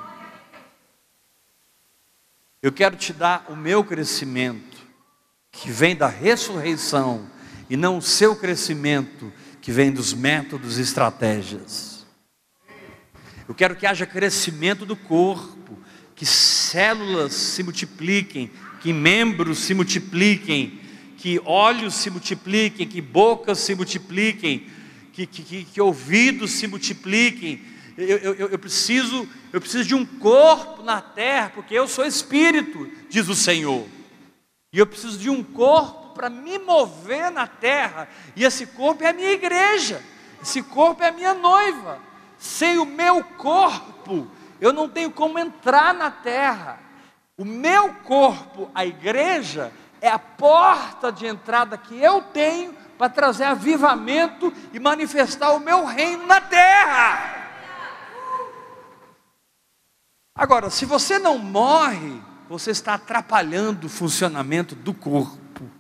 Eu 2.63 2.73
quero 2.73 2.97
te 2.97 3.13
dar 3.13 3.47
o 3.49 3.57
meu 3.57 3.83
crescimento, 3.83 4.79
que 5.51 5.71
vem 5.71 5.97
da 5.97 6.09
ressurreição, 6.09 7.31
e 7.71 7.77
não 7.77 7.99
o 7.99 8.03
seu 8.03 8.37
crescimento, 8.37 9.33
que 9.63 9.73
vem 9.73 9.91
dos 9.91 10.13
métodos 10.13 10.79
e 10.79 10.83
estratégias. 10.83 12.07
Eu 13.49 13.55
quero 13.55 13.77
que 13.77 13.87
haja 13.87 14.05
crescimento 14.07 14.85
do 14.85 14.95
corpo, 14.95 15.79
que 16.15 16.27
células 16.27 17.33
se 17.33 17.63
multipliquem, 17.63 18.51
que 18.81 18.93
membros 18.93 19.59
se 19.61 19.73
multipliquem, 19.73 20.81
que 21.17 21.41
olhos 21.45 21.95
se 21.95 22.11
multipliquem, 22.11 22.87
que 22.87 23.01
bocas 23.01 23.59
se 23.59 23.75
multipliquem, 23.75 24.67
que, 25.27 25.43
que, 25.43 25.65
que 25.65 25.81
ouvidos 25.81 26.53
se 26.53 26.67
multipliquem. 26.67 27.63
Eu, 27.97 28.19
eu, 28.19 28.35
eu, 28.49 28.59
preciso, 28.59 29.29
eu 29.53 29.61
preciso 29.61 29.85
de 29.85 29.95
um 29.95 30.07
corpo 30.07 30.83
na 30.83 31.01
terra, 31.01 31.51
porque 31.55 31.75
eu 31.75 31.87
sou 31.87 32.05
espírito, 32.05 32.91
diz 33.09 33.29
o 33.29 33.35
Senhor. 33.35 33.87
E 34.73 34.79
eu 34.79 34.87
preciso 34.87 35.19
de 35.19 35.29
um 35.29 35.43
corpo 35.43 36.15
para 36.15 36.31
me 36.31 36.59
mover 36.59 37.31
na 37.31 37.47
terra. 37.47 38.09
E 38.37 38.45
esse 38.45 38.67
corpo 38.67 39.03
é 39.03 39.09
a 39.09 39.13
minha 39.13 39.33
igreja. 39.33 40.03
Esse 40.43 40.63
corpo 40.63 41.03
é 41.03 41.09
a 41.09 41.13
minha 41.13 41.35
noiva. 41.35 42.01
Sem 42.39 42.79
o 42.79 42.87
meu 42.87 43.23
corpo, 43.23 44.31
eu 44.61 44.73
não 44.73 44.89
tenho 44.89 45.11
como 45.11 45.39
entrar 45.39 45.93
na 45.93 46.11
terra. 46.11 46.79
O 47.37 47.45
meu 47.45 47.95
corpo, 48.05 48.71
a 48.75 48.87
igreja, 48.87 49.73
é 50.01 50.09
a 50.09 50.19
porta 50.19 51.11
de 51.11 51.27
entrada 51.27 51.77
que 51.77 51.99
eu 51.99 52.23
tenho 52.23 52.75
para 53.01 53.09
trazer 53.09 53.45
avivamento 53.45 54.53
e 54.75 54.79
manifestar 54.79 55.53
o 55.55 55.59
meu 55.59 55.87
reino 55.87 56.27
na 56.27 56.39
terra. 56.39 57.49
Agora, 60.35 60.69
se 60.69 60.85
você 60.85 61.19
não 61.19 61.39
morre, 61.39 62.21
você 62.47 62.73
está 62.73 62.93
atrapalhando 62.93 63.87
o 63.87 63.91
funcionamento 63.91 64.75
do 64.75 64.93
corpo. 64.93 65.71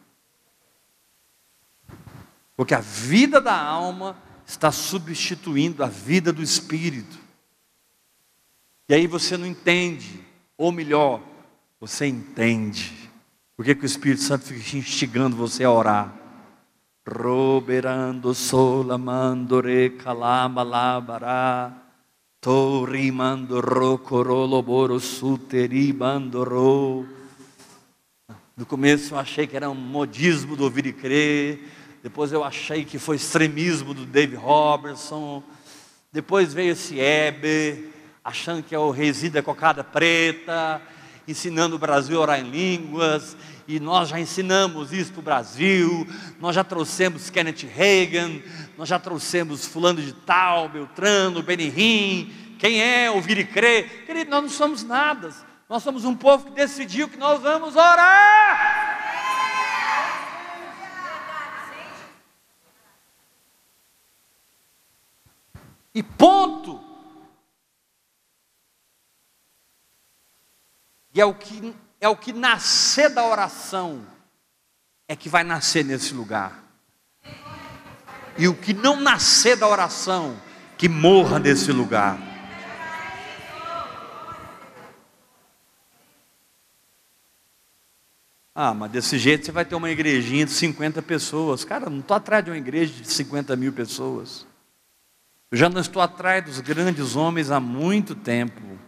Porque 2.57 2.73
a 2.73 2.81
vida 2.81 3.39
da 3.39 3.55
alma 3.55 4.17
está 4.47 4.73
substituindo 4.73 5.85
a 5.85 5.89
vida 5.89 6.33
do 6.33 6.43
espírito. 6.43 7.19
E 8.89 8.95
aí 8.95 9.07
você 9.07 9.37
não 9.37 9.47
entende, 9.47 10.25
ou 10.57 10.73
melhor, 10.73 11.21
você 11.79 12.07
entende. 12.07 13.11
Por 13.55 13.67
que, 13.67 13.75
que 13.75 13.85
o 13.85 13.87
Espírito 13.87 14.23
Santo 14.23 14.47
fica 14.47 14.79
instigando 14.79 15.37
você 15.37 15.65
a 15.65 15.71
orar? 15.71 16.20
Roberando 17.11 18.35
solamandore 18.35 19.91
calabalabará. 19.91 21.73
Torimando 22.41 23.61
rocoroloboro 23.61 25.01
suteribandoro. 25.01 27.07
No 28.57 28.65
começo 28.65 29.15
eu 29.15 29.19
achei 29.19 29.47
que 29.47 29.57
era 29.57 29.69
um 29.69 29.75
modismo 29.75 30.55
do 30.55 30.65
ouvir 30.65 30.87
e 30.87 30.93
crer, 30.93 31.69
depois 32.03 32.33
eu 32.33 32.45
achei 32.45 32.85
que 32.85 32.99
foi 32.99 33.17
extremismo 33.17 33.95
do 33.95 34.07
Dave 34.07 34.37
Robertson, 34.37 35.43
depois 36.13 36.55
veio 36.55 36.73
esse 36.73 36.99
Heber, 36.99 37.89
achando 38.23 38.63
que 38.63 38.75
é 38.75 38.79
o 38.79 38.91
resíduo 38.91 39.35
da 39.35 39.43
cocada 39.43 39.83
preta, 39.83 40.81
ensinando 41.27 41.77
o 41.77 41.79
Brasil 41.79 42.19
a 42.19 42.23
orar 42.23 42.41
em 42.41 42.51
línguas, 42.51 43.37
e 43.67 43.79
nós 43.79 44.09
já 44.09 44.19
ensinamos 44.19 44.93
isso 44.93 45.13
para 45.13 45.21
o 45.21 45.23
Brasil, 45.23 46.07
nós 46.41 46.55
já 46.55 46.65
trouxemos 46.65 47.31
Kenneth 47.31 47.67
Reagan, 47.73 48.41
nós 48.77 48.89
já 48.89 48.99
trouxemos 48.99 49.67
fulano 49.67 50.03
de 50.03 50.13
tal, 50.13 50.69
Beltrano, 50.69 51.43
Benihim, 51.43 52.33
quem 52.59 52.83
é 52.83 53.11
ouvir 53.11 53.39
e 53.39 53.45
crer? 53.45 54.05
Querido, 54.07 54.31
nós 54.31 54.43
não 54.43 54.51
somos 54.51 54.83
nada, 54.83 55.31
nós 55.69 55.83
somos 55.83 56.05
um 56.05 56.15
povo 56.15 56.47
que 56.47 56.51
decidiu 56.53 57.09
que 57.09 57.17
nós 57.17 57.41
vamos 57.41 57.77
orar. 57.77 58.99
E 65.95 66.03
ponto. 66.03 66.90
E 71.15 71.21
é 71.21 71.25
o 71.25 71.35
que 71.35 71.75
é 72.01 72.09
o 72.09 72.17
que 72.17 72.33
nascer 72.33 73.11
da 73.11 73.25
oração 73.25 74.07
é 75.07 75.15
que 75.15 75.29
vai 75.29 75.45
nascer 75.45 75.85
nesse 75.85 76.15
lugar. 76.15 76.65
E 78.39 78.49
o 78.49 78.55
que 78.55 78.73
não 78.73 78.99
nascer 78.99 79.57
da 79.57 79.69
oração, 79.69 80.41
que 80.79 80.89
morra 80.89 81.39
nesse 81.39 81.71
lugar. 81.73 82.19
Ah, 88.55 88.73
mas 88.73 88.91
desse 88.91 89.19
jeito 89.19 89.45
você 89.45 89.53
vai 89.53 89.65
ter 89.65 89.75
uma 89.75 89.91
igrejinha 89.91 90.47
de 90.47 90.53
50 90.53 91.03
pessoas. 91.03 91.65
Cara, 91.65 91.91
não 91.91 92.01
estou 92.01 92.17
atrás 92.17 92.45
de 92.45 92.51
uma 92.51 92.57
igreja 92.57 93.03
de 93.03 93.09
50 93.09 93.55
mil 93.57 93.73
pessoas. 93.73 94.47
Eu 95.51 95.59
já 95.59 95.69
não 95.69 95.81
estou 95.81 96.01
atrás 96.01 96.45
dos 96.45 96.61
grandes 96.61 97.17
homens 97.17 97.51
há 97.51 97.61
muito 97.61 98.15
tempo. 98.15 98.79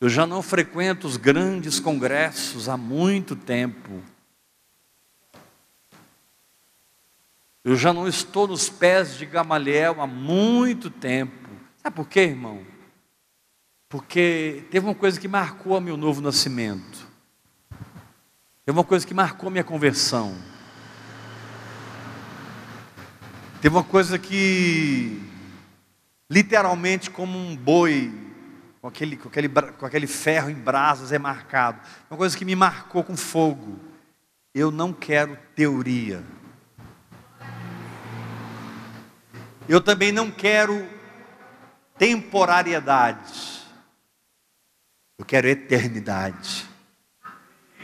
Eu 0.00 0.08
já 0.08 0.26
não 0.26 0.40
frequento 0.40 1.06
os 1.06 1.18
grandes 1.18 1.78
congressos 1.78 2.70
há 2.70 2.76
muito 2.76 3.36
tempo. 3.36 4.02
Eu 7.62 7.76
já 7.76 7.92
não 7.92 8.08
estou 8.08 8.48
nos 8.48 8.70
pés 8.70 9.18
de 9.18 9.26
Gamaliel 9.26 10.00
há 10.00 10.06
muito 10.06 10.88
tempo. 10.88 11.50
Sabe 11.82 11.94
por 11.94 12.08
quê, 12.08 12.20
irmão? 12.20 12.64
Porque 13.90 14.64
teve 14.70 14.86
uma 14.86 14.94
coisa 14.94 15.20
que 15.20 15.28
marcou 15.28 15.78
meu 15.82 15.98
novo 15.98 16.22
nascimento. 16.22 17.06
Teve 18.64 18.78
uma 18.78 18.84
coisa 18.84 19.06
que 19.06 19.12
marcou 19.12 19.50
minha 19.50 19.64
conversão. 19.64 20.34
Teve 23.60 23.74
uma 23.74 23.84
coisa 23.84 24.18
que, 24.18 25.20
literalmente, 26.30 27.10
como 27.10 27.36
um 27.36 27.54
boi 27.54 28.29
com 28.80 28.88
aquele, 28.88 29.16
com 29.16 29.28
aquele, 29.28 29.48
com 29.48 29.86
aquele 29.86 30.06
ferro 30.06 30.50
em 30.50 30.54
brasas 30.54 31.12
é 31.12 31.18
marcado. 31.18 31.80
Uma 32.10 32.16
coisa 32.16 32.36
que 32.36 32.44
me 32.44 32.56
marcou 32.56 33.04
com 33.04 33.16
fogo. 33.16 33.78
Eu 34.54 34.70
não 34.70 34.92
quero 34.92 35.38
teoria. 35.54 36.24
Eu 39.68 39.80
também 39.80 40.10
não 40.10 40.30
quero 40.30 40.88
temporariedade. 41.96 43.60
Eu 45.18 45.24
quero 45.24 45.46
eternidade. 45.46 46.66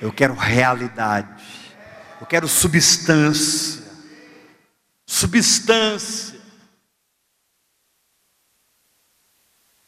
Eu 0.01 0.13
quero 0.13 0.35
realidade. 0.35 1.45
Eu 2.21 2.27
quero 2.27 2.49
substância. 2.49 3.85
Substância. 5.07 6.36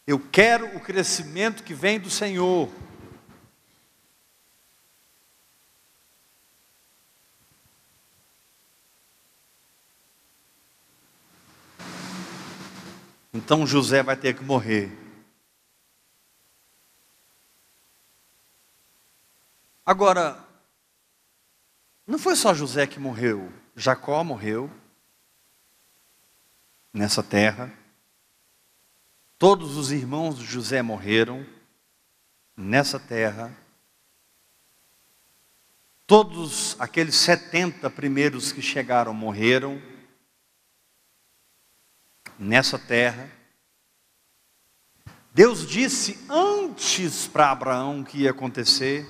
Eu 0.08 0.18
quero 0.18 0.74
o 0.74 0.80
crescimento 0.80 1.62
que 1.62 1.74
vem 1.74 2.00
do 2.00 2.08
Senhor. 2.08 2.72
Então 13.34 13.66
José 13.66 14.02
vai 14.02 14.16
ter 14.16 14.34
que 14.34 14.42
morrer. 14.42 14.90
Agora, 19.84 20.42
não 22.06 22.18
foi 22.18 22.34
só 22.34 22.54
José 22.54 22.86
que 22.86 22.98
morreu, 22.98 23.52
Jacó 23.76 24.24
morreu 24.24 24.70
nessa 26.94 27.22
terra. 27.22 27.70
Todos 29.38 29.76
os 29.76 29.92
irmãos 29.92 30.36
de 30.36 30.44
José 30.44 30.82
morreram 30.82 31.46
nessa 32.56 32.98
terra. 32.98 33.56
Todos 36.08 36.74
aqueles 36.80 37.14
70 37.14 37.88
primeiros 37.88 38.50
que 38.50 38.60
chegaram 38.60 39.14
morreram 39.14 39.80
nessa 42.36 42.80
terra. 42.80 43.30
Deus 45.32 45.64
disse 45.64 46.18
antes 46.28 47.28
para 47.28 47.52
Abraão 47.52 48.02
que 48.02 48.22
ia 48.22 48.32
acontecer. 48.32 49.06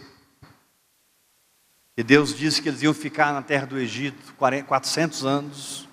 E 1.96 2.02
Deus 2.02 2.34
disse 2.34 2.60
que 2.60 2.68
eles 2.68 2.82
iam 2.82 2.92
ficar 2.92 3.32
na 3.32 3.40
terra 3.40 3.64
do 3.64 3.78
Egito 3.78 4.34
400 4.34 5.24
anos. 5.24 5.87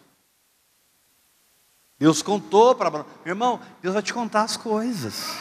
Deus 2.05 2.21
contou 2.21 2.75
para 2.75 2.87
Abraão. 2.87 3.07
Meu 3.25 3.31
irmão, 3.31 3.59
Deus 3.81 3.95
vai 3.95 4.03
te 4.03 4.13
contar 4.13 4.43
as 4.43 4.55
coisas. 4.55 5.37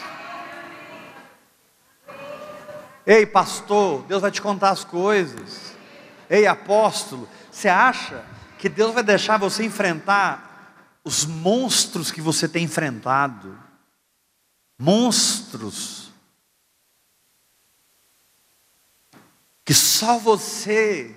Ei, 3.05 3.23
pastor, 3.23 4.01
Deus 4.07 4.19
vai 4.19 4.31
te 4.31 4.41
contar 4.41 4.71
as 4.71 4.83
coisas. 4.83 5.75
Ei, 6.27 6.47
apóstolo, 6.47 7.29
você 7.51 7.69
acha 7.69 8.25
que 8.57 8.67
Deus 8.67 8.95
vai 8.95 9.03
deixar 9.03 9.37
você 9.37 9.63
enfrentar 9.63 10.73
os 11.03 11.23
monstros 11.23 12.09
que 12.09 12.19
você 12.19 12.49
tem 12.49 12.63
enfrentado? 12.63 13.55
Monstros. 14.75 16.09
Que 19.63 19.75
só 19.75 20.17
você 20.17 21.15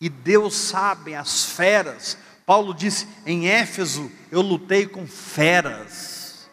e 0.00 0.08
Deus 0.08 0.54
sabem, 0.54 1.14
as 1.14 1.44
feras, 1.44 2.16
Paulo 2.46 2.72
disse 2.72 3.08
em 3.26 3.48
Éfeso: 3.48 4.10
Eu 4.30 4.40
lutei 4.40 4.86
com 4.86 5.04
feras. 5.06 6.48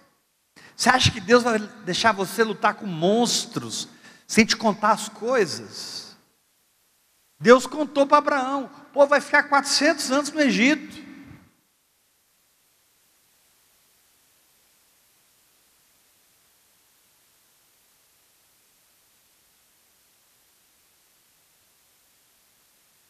Você 0.76 0.90
acha 0.90 1.12
que 1.12 1.22
Deus 1.22 1.44
vai 1.44 1.60
deixar 1.86 2.12
você 2.12 2.44
lutar 2.44 2.74
com 2.74 2.88
monstros, 2.88 3.88
sem 4.28 4.44
te 4.44 4.58
contar 4.58 4.92
as 4.92 5.08
coisas? 5.08 6.18
Deus 7.40 7.68
contou 7.68 8.08
para 8.08 8.18
Abraão: 8.18 8.70
povo 8.92 9.08
vai 9.08 9.22
ficar 9.22 9.44
400 9.44 10.12
anos 10.12 10.32
no 10.32 10.42
Egito. 10.42 11.04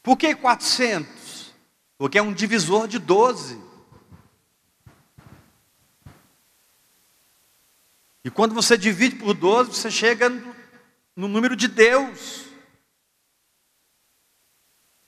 Por 0.02 0.18
que 0.18 0.36
400? 0.36 1.23
Porque 1.98 2.18
é 2.18 2.22
um 2.22 2.34
divisor 2.34 2.88
de 2.88 3.00
12. 3.00 3.62
E 8.24 8.30
quando 8.30 8.56
você 8.56 8.78
divide 8.78 9.18
por 9.18 9.34
12, 9.34 9.74
você 9.74 9.92
chega 9.92 10.30
no 11.16 11.28
número 11.28 11.56
de 11.56 11.68
Deus. 11.68 12.46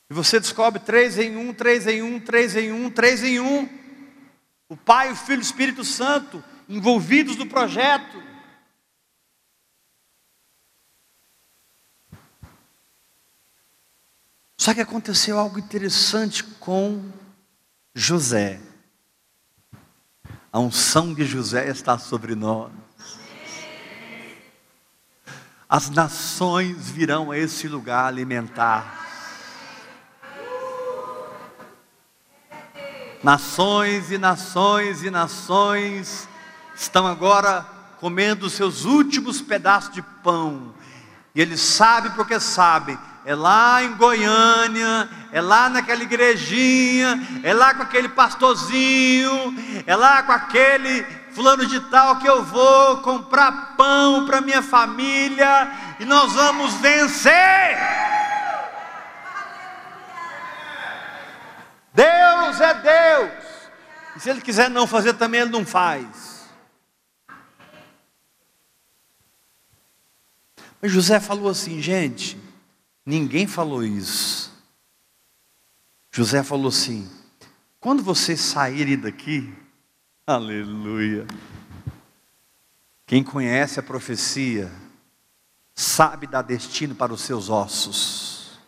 E 0.09 0.13
você 0.13 0.39
descobre 0.39 0.79
três 0.79 1.17
em 1.17 1.35
um, 1.35 1.53
três 1.53 1.87
em 1.87 2.01
um, 2.01 2.19
três 2.19 2.55
em 2.55 2.71
um, 2.71 2.89
três 2.89 3.23
em 3.23 3.39
um. 3.39 3.67
O 4.67 4.75
Pai, 4.75 5.11
o 5.11 5.15
Filho 5.15 5.39
e 5.39 5.41
o 5.41 5.41
Espírito 5.41 5.83
Santo 5.83 6.43
envolvidos 6.67 7.37
no 7.37 7.47
projeto. 7.47 8.21
Só 14.57 14.73
que 14.73 14.81
aconteceu 14.81 15.37
algo 15.37 15.59
interessante 15.59 16.43
com 16.43 17.03
José. 17.93 18.59
A 20.51 20.59
unção 20.59 21.13
de 21.13 21.25
José 21.25 21.69
está 21.69 21.97
sobre 21.97 22.33
nós. 22.33 22.71
As 25.67 25.89
nações 25.89 26.89
virão 26.89 27.31
a 27.31 27.37
esse 27.37 27.67
lugar 27.67 28.05
alimentar. 28.05 29.03
Nações 33.23 34.11
e 34.11 34.17
nações 34.17 35.03
e 35.03 35.09
nações 35.09 36.29
estão 36.75 37.07
agora 37.07 37.63
comendo 37.97 38.49
seus 38.49 38.85
últimos 38.85 39.41
pedaços 39.41 39.91
de 39.93 40.01
pão 40.01 40.75
E 41.33 41.41
ele 41.41 41.57
sabe 41.57 42.11
porque 42.11 42.39
sabe. 42.39 42.97
É 43.25 43.33
lá 43.33 43.81
em 43.81 43.95
Goiânia, 43.95 45.09
é 45.31 45.41
lá 45.41 45.67
naquela 45.67 46.03
igrejinha, 46.03 47.19
é 47.41 47.53
lá 47.55 47.73
com 47.73 47.81
aquele 47.81 48.07
pastorzinho, 48.07 49.55
é 49.87 49.95
lá 49.95 50.21
com 50.21 50.31
aquele 50.31 51.03
fulano 51.31 51.65
de 51.65 51.79
tal 51.89 52.17
que 52.19 52.27
eu 52.29 52.43
vou 52.43 52.97
comprar 52.97 53.75
pão 53.75 54.27
para 54.27 54.41
minha 54.41 54.61
família 54.61 55.71
e 55.99 56.05
nós 56.05 56.33
vamos 56.33 56.75
vencer. 56.75 57.75
Deus 61.95 62.61
é 62.61 62.73
Deus. 62.75 63.31
E 64.15 64.19
se 64.19 64.29
ele 64.29 64.41
quiser 64.41 64.69
não 64.69 64.85
fazer 64.85 65.13
também, 65.13 65.41
ele 65.41 65.49
não 65.49 65.65
faz. 65.65 66.47
Mas 70.79 70.91
José 70.91 71.19
falou 71.19 71.49
assim, 71.49 71.81
gente, 71.81 72.44
ninguém 73.05 73.45
falou 73.45 73.83
isso. 73.83 74.51
José 76.11 76.43
falou 76.43 76.69
assim: 76.69 77.09
quando 77.79 78.01
vocês 78.01 78.39
saírem 78.39 78.97
daqui, 78.97 79.53
aleluia. 80.25 81.27
Quem 83.05 83.23
conhece 83.23 83.79
a 83.79 83.83
profecia, 83.83 84.71
sabe 85.75 86.25
dar 86.25 86.41
destino 86.41 86.95
para 86.95 87.13
os 87.13 87.21
seus 87.21 87.49
ossos. 87.49 88.59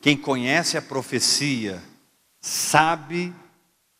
Quem 0.00 0.16
conhece 0.16 0.76
a 0.76 0.82
profecia 0.82 1.82
sabe 2.40 3.34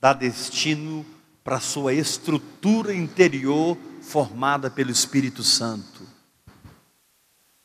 dar 0.01 0.15
destino 0.15 1.07
para 1.45 1.57
a 1.57 1.61
sua 1.61 1.93
estrutura 1.93 2.95
interior 2.95 3.79
formada 4.11 4.69
pelo 4.69 4.91
Espírito 4.91 5.45
Santo. 5.45 6.03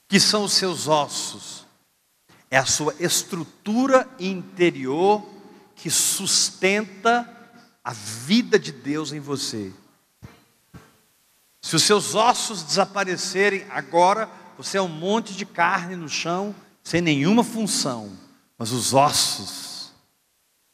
Que 0.08 0.20
são 0.20 0.44
os 0.44 0.54
seus 0.54 0.88
ossos? 0.88 1.66
É 2.52 2.58
a 2.58 2.66
sua 2.66 2.94
estrutura 3.00 4.08
interior 4.20 5.28
que 5.76 5.90
sustenta 5.90 7.28
a 7.84 7.92
vida 7.92 8.60
de 8.60 8.72
Deus 8.72 9.12
em 9.12 9.20
você. 9.20 9.74
Se 11.62 11.76
os 11.76 11.82
seus 11.82 12.14
ossos 12.14 12.62
desaparecerem 12.62 13.66
agora, 13.72 14.30
você 14.56 14.78
é 14.78 14.82
um 14.82 14.88
monte 14.88 15.34
de 15.34 15.46
carne 15.46 15.96
no 15.96 16.08
chão, 16.08 16.56
sem 16.84 17.02
nenhuma 17.02 17.44
função. 17.44 18.16
Mas 18.56 18.72
os 18.72 18.94
ossos 18.94 19.92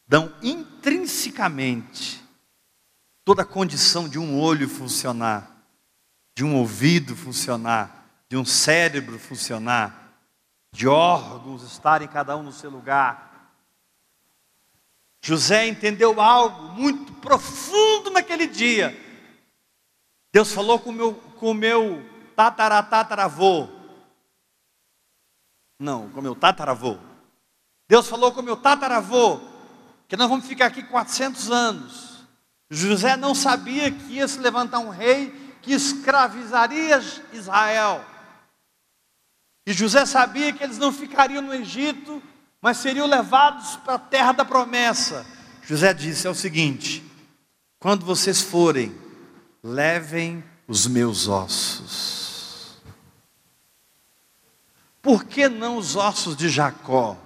dão 0.05 0.33
intrinsecamente 0.43 2.21
toda 3.23 3.43
a 3.43 3.45
condição 3.45 4.09
de 4.09 4.19
um 4.19 4.37
olho 4.37 4.67
funcionar, 4.67 5.60
de 6.41 6.45
um 6.45 6.55
ouvido 6.55 7.15
funcionar, 7.15 8.03
de 8.27 8.35
um 8.35 8.43
cérebro 8.43 9.19
funcionar, 9.19 10.11
de 10.71 10.87
órgãos 10.87 11.61
estarem 11.61 12.07
cada 12.07 12.35
um 12.35 12.41
no 12.41 12.51
seu 12.51 12.71
lugar. 12.71 13.53
José 15.21 15.67
entendeu 15.67 16.19
algo 16.19 16.69
muito 16.73 17.13
profundo 17.13 18.09
naquele 18.09 18.47
dia. 18.47 18.99
Deus 20.33 20.51
falou 20.51 20.79
com 20.79 20.89
o 20.89 20.93
meu, 20.93 21.13
com 21.13 21.53
meu 21.53 22.03
tatarataravô. 22.35 23.67
Não, 25.77 26.09
com 26.09 26.21
o 26.21 26.23
meu 26.23 26.33
tataravô. 26.33 26.97
Deus 27.87 28.07
falou 28.07 28.31
com 28.31 28.39
o 28.39 28.43
meu 28.43 28.57
tataravô 28.57 29.39
que 30.07 30.17
nós 30.17 30.27
vamos 30.27 30.47
ficar 30.47 30.65
aqui 30.65 30.81
400 30.81 31.51
anos. 31.51 32.25
José 32.67 33.15
não 33.15 33.35
sabia 33.35 33.91
que 33.91 34.13
ia 34.13 34.27
se 34.27 34.39
levantar 34.39 34.79
um 34.79 34.89
rei 34.89 35.40
que 35.61 35.73
escravizaria 35.73 36.99
Israel. 37.33 38.03
E 39.65 39.73
José 39.73 40.05
sabia 40.05 40.51
que 40.51 40.63
eles 40.63 40.77
não 40.77 40.91
ficariam 40.91 41.41
no 41.41 41.53
Egito, 41.53 42.21
mas 42.61 42.77
seriam 42.77 43.07
levados 43.07 43.75
para 43.77 43.95
a 43.95 43.99
terra 43.99 44.31
da 44.31 44.45
promessa. 44.45 45.25
José 45.63 45.93
disse: 45.93 46.27
é 46.27 46.29
o 46.29 46.35
seguinte: 46.35 47.03
quando 47.79 48.05
vocês 48.05 48.41
forem, 48.41 48.95
levem 49.63 50.43
os 50.67 50.87
meus 50.87 51.27
ossos. 51.27 52.81
Por 55.01 55.25
que 55.25 55.49
não 55.49 55.77
os 55.77 55.95
ossos 55.95 56.35
de 56.35 56.47
Jacó? 56.47 57.17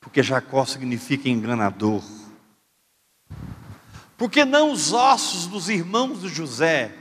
Porque 0.00 0.22
Jacó 0.22 0.64
significa 0.64 1.28
enganador. 1.28 2.02
Porque 4.16 4.44
não 4.44 4.72
os 4.72 4.92
ossos 4.92 5.46
dos 5.46 5.68
irmãos 5.68 6.22
de 6.22 6.28
José? 6.28 6.97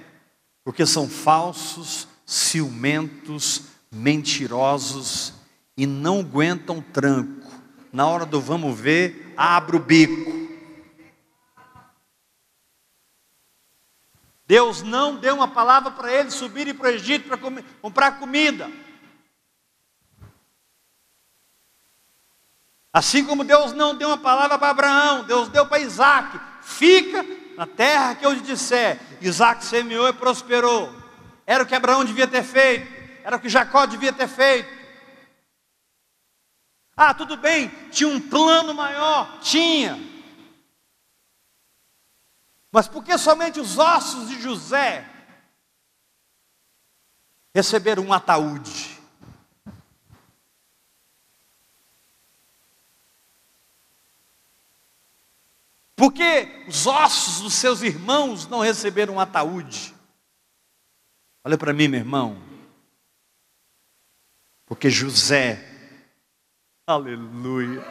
Porque 0.67 0.85
são 0.85 1.07
falsos, 1.07 2.09
ciumentos, 2.25 3.61
mentirosos 3.89 5.33
e 5.77 5.85
não 5.85 6.19
aguentam 6.19 6.81
tranco. 6.81 7.49
Na 7.89 8.05
hora 8.05 8.25
do 8.25 8.41
vamos 8.41 8.77
ver, 8.77 9.33
abre 9.37 9.77
o 9.77 9.79
bico. 9.79 10.29
Deus 14.45 14.81
não 14.81 15.15
deu 15.15 15.35
uma 15.35 15.47
palavra 15.47 15.89
para 15.89 16.11
eles 16.11 16.33
subirem 16.33 16.73
para 16.73 16.87
o 16.87 16.91
Egito 16.91 17.29
para 17.29 17.63
comprar 17.81 18.19
comida. 18.19 18.69
Assim 22.91 23.23
como 23.23 23.45
Deus 23.45 23.71
não 23.71 23.95
deu 23.95 24.09
uma 24.09 24.17
palavra 24.17 24.59
para 24.59 24.71
Abraão, 24.71 25.23
Deus 25.23 25.47
deu 25.47 25.65
para 25.65 25.79
Isaac: 25.79 26.37
fica 26.61 27.46
na 27.57 27.65
terra 27.65 28.13
que 28.13 28.25
eu 28.25 28.35
te 28.35 28.41
disser. 28.41 28.99
Isaac 29.19 29.65
semeou 29.65 30.07
e 30.07 30.13
prosperou. 30.13 30.93
Era 31.45 31.63
o 31.63 31.65
que 31.65 31.73
Abraão 31.73 32.05
devia 32.05 32.27
ter 32.27 32.43
feito, 32.43 32.87
era 33.23 33.35
o 33.35 33.39
que 33.39 33.49
Jacó 33.49 33.85
devia 33.85 34.13
ter 34.13 34.27
feito. 34.27 34.77
Ah, 36.95 37.13
tudo 37.13 37.35
bem, 37.35 37.69
tinha 37.89 38.07
um 38.07 38.21
plano 38.21 38.73
maior? 38.73 39.39
Tinha. 39.39 39.99
Mas 42.71 42.87
por 42.87 43.03
que 43.03 43.17
somente 43.17 43.59
os 43.59 43.77
ossos 43.77 44.29
de 44.29 44.41
José 44.41 45.07
receberam 47.55 48.03
um 48.03 48.13
ataúde? 48.13 48.76
Porque 55.97 56.63
os 56.67 56.85
ossos 56.85 57.41
dos 57.41 57.55
seus 57.55 57.81
irmãos 57.81 58.45
não 58.45 58.59
receberam 58.59 59.15
um 59.15 59.19
ataúde. 59.19 59.95
Olha 61.43 61.57
para 61.57 61.73
mim, 61.73 61.87
meu 61.87 61.99
irmão. 61.99 62.39
Porque 64.67 64.91
José, 64.91 65.59
aleluia, 66.85 67.81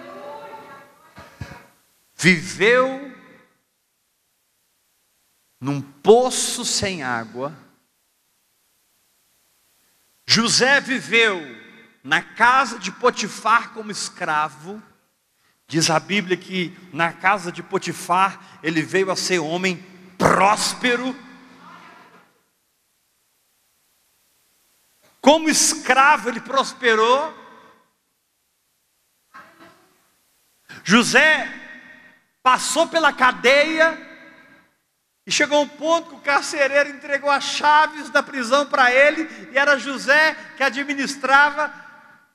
viveu 2.14 3.12
num 5.60 5.82
poço 5.82 6.64
sem 6.64 7.02
água. 7.02 7.52
José 10.24 10.80
viveu 10.80 11.40
na 12.04 12.22
casa 12.22 12.78
de 12.78 12.92
Potifar 12.92 13.74
como 13.74 13.90
escravo. 13.90 14.80
Diz 15.68 15.90
a 15.90 15.98
Bíblia 15.98 16.36
que 16.36 16.76
na 16.92 17.12
casa 17.12 17.50
de 17.50 17.60
Potifar 17.60 18.40
ele 18.62 18.82
veio 18.82 19.10
a 19.10 19.16
ser 19.16 19.40
homem 19.40 19.84
próspero. 20.16 21.14
Como 25.20 25.48
escravo 25.48 26.28
ele 26.28 26.40
prosperou. 26.40 27.34
José 30.84 31.52
passou 32.44 32.86
pela 32.86 33.12
cadeia 33.12 34.00
e 35.26 35.32
chegou 35.32 35.60
um 35.62 35.68
ponto 35.68 36.10
que 36.10 36.14
o 36.14 36.20
carcereiro 36.20 36.90
entregou 36.90 37.28
as 37.28 37.42
chaves 37.42 38.08
da 38.08 38.22
prisão 38.22 38.66
para 38.66 38.92
ele 38.92 39.28
e 39.52 39.58
era 39.58 39.76
José 39.76 40.36
que 40.56 40.62
administrava 40.62 41.74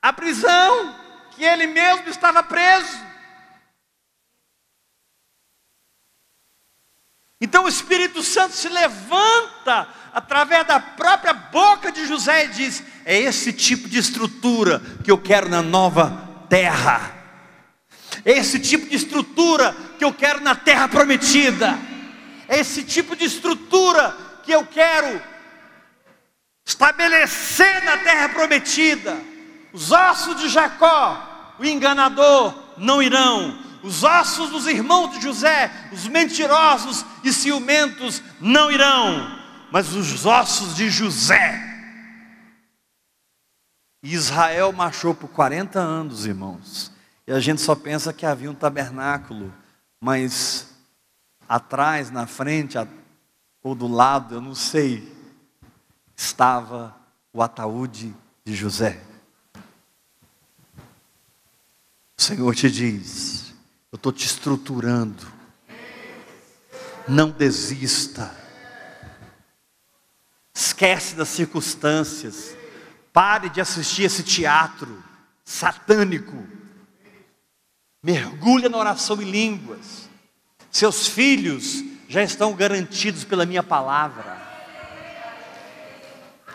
a 0.02 0.12
prisão, 0.12 0.94
que 1.30 1.42
ele 1.42 1.66
mesmo 1.66 2.10
estava 2.10 2.42
preso. 2.42 3.11
Então 7.42 7.64
o 7.64 7.68
Espírito 7.68 8.22
Santo 8.22 8.54
se 8.54 8.68
levanta 8.68 9.88
através 10.14 10.64
da 10.64 10.78
própria 10.78 11.32
boca 11.32 11.90
de 11.90 12.06
José 12.06 12.44
e 12.44 12.48
diz: 12.50 12.84
É 13.04 13.18
esse 13.18 13.52
tipo 13.52 13.88
de 13.88 13.98
estrutura 13.98 14.80
que 15.02 15.10
eu 15.10 15.18
quero 15.18 15.48
na 15.48 15.60
nova 15.60 16.46
terra. 16.48 17.12
É 18.24 18.30
esse 18.30 18.60
tipo 18.60 18.88
de 18.88 18.94
estrutura 18.94 19.74
que 19.98 20.04
eu 20.04 20.14
quero 20.14 20.40
na 20.40 20.54
terra 20.54 20.86
prometida. 20.86 21.76
É 22.46 22.60
esse 22.60 22.84
tipo 22.84 23.16
de 23.16 23.24
estrutura 23.24 24.16
que 24.44 24.52
eu 24.52 24.64
quero 24.64 25.20
estabelecer 26.64 27.82
na 27.82 27.96
terra 27.96 28.28
prometida. 28.28 29.16
Os 29.72 29.90
ossos 29.90 30.40
de 30.40 30.48
Jacó, 30.48 31.56
o 31.58 31.64
enganador, 31.64 32.54
não 32.78 33.02
irão. 33.02 33.58
Os 33.82 34.02
ossos 34.04 34.50
dos 34.50 34.66
irmãos 34.66 35.12
de 35.12 35.22
José, 35.22 35.70
os 35.92 36.06
mentirosos 36.06 37.04
e 37.24 37.32
ciumentos 37.32 38.22
não 38.40 38.70
irão, 38.70 39.38
mas 39.70 39.92
os 39.92 40.24
ossos 40.24 40.76
de 40.76 40.88
José. 40.88 41.70
Israel 44.02 44.72
marchou 44.72 45.14
por 45.14 45.28
40 45.28 45.78
anos, 45.78 46.26
irmãos, 46.26 46.92
e 47.26 47.32
a 47.32 47.40
gente 47.40 47.60
só 47.60 47.74
pensa 47.74 48.12
que 48.12 48.26
havia 48.26 48.50
um 48.50 48.54
tabernáculo, 48.54 49.52
mas 50.00 50.68
atrás, 51.48 52.10
na 52.10 52.26
frente, 52.26 52.76
ou 53.62 53.74
do 53.74 53.86
lado, 53.86 54.34
eu 54.34 54.40
não 54.40 54.54
sei, 54.54 55.16
estava 56.16 56.96
o 57.32 57.42
ataúde 57.42 58.14
de 58.44 58.54
José. 58.54 59.00
O 62.18 62.22
Senhor 62.22 62.54
te 62.54 62.70
diz: 62.70 63.51
Eu 63.92 63.96
estou 63.96 64.10
te 64.10 64.24
estruturando. 64.24 65.22
Não 67.06 67.30
desista. 67.30 68.34
Esquece 70.54 71.14
das 71.14 71.28
circunstâncias. 71.28 72.56
Pare 73.12 73.50
de 73.50 73.60
assistir 73.60 74.04
esse 74.04 74.22
teatro 74.22 75.04
satânico. 75.44 76.46
Mergulha 78.02 78.70
na 78.70 78.78
oração 78.78 79.20
em 79.20 79.30
línguas. 79.30 80.08
Seus 80.70 81.06
filhos 81.06 81.84
já 82.08 82.22
estão 82.22 82.54
garantidos 82.54 83.24
pela 83.24 83.44
minha 83.44 83.62
palavra. 83.62 84.40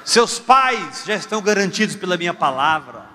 Seus 0.04 0.40
pais 0.40 1.04
já 1.06 1.16
estão 1.16 1.40
garantidos 1.42 1.96
pela 1.96 2.18
minha 2.18 2.34
palavra. 2.34 3.07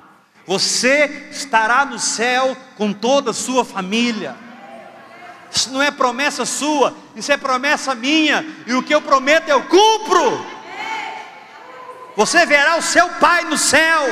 Você 0.47 1.29
estará 1.31 1.85
no 1.85 1.99
céu 1.99 2.57
com 2.77 2.93
toda 2.93 3.31
a 3.31 3.35
sua 3.35 3.65
família. 3.65 4.37
Isso 5.51 5.71
não 5.71 5.83
é 5.83 5.91
promessa 5.91 6.45
sua, 6.45 6.97
isso 7.15 7.31
é 7.31 7.37
promessa 7.37 7.95
minha, 7.95 8.45
e 8.67 8.73
o 8.75 8.83
que 8.83 8.95
eu 8.95 9.03
prometo 9.03 9.49
eu 9.49 9.63
cumpro. 9.65 10.47
Você 12.17 12.45
verá 12.47 12.77
o 12.77 12.83
seu 12.83 13.09
pai 13.11 13.45
no 13.45 13.59
céu. 13.59 14.03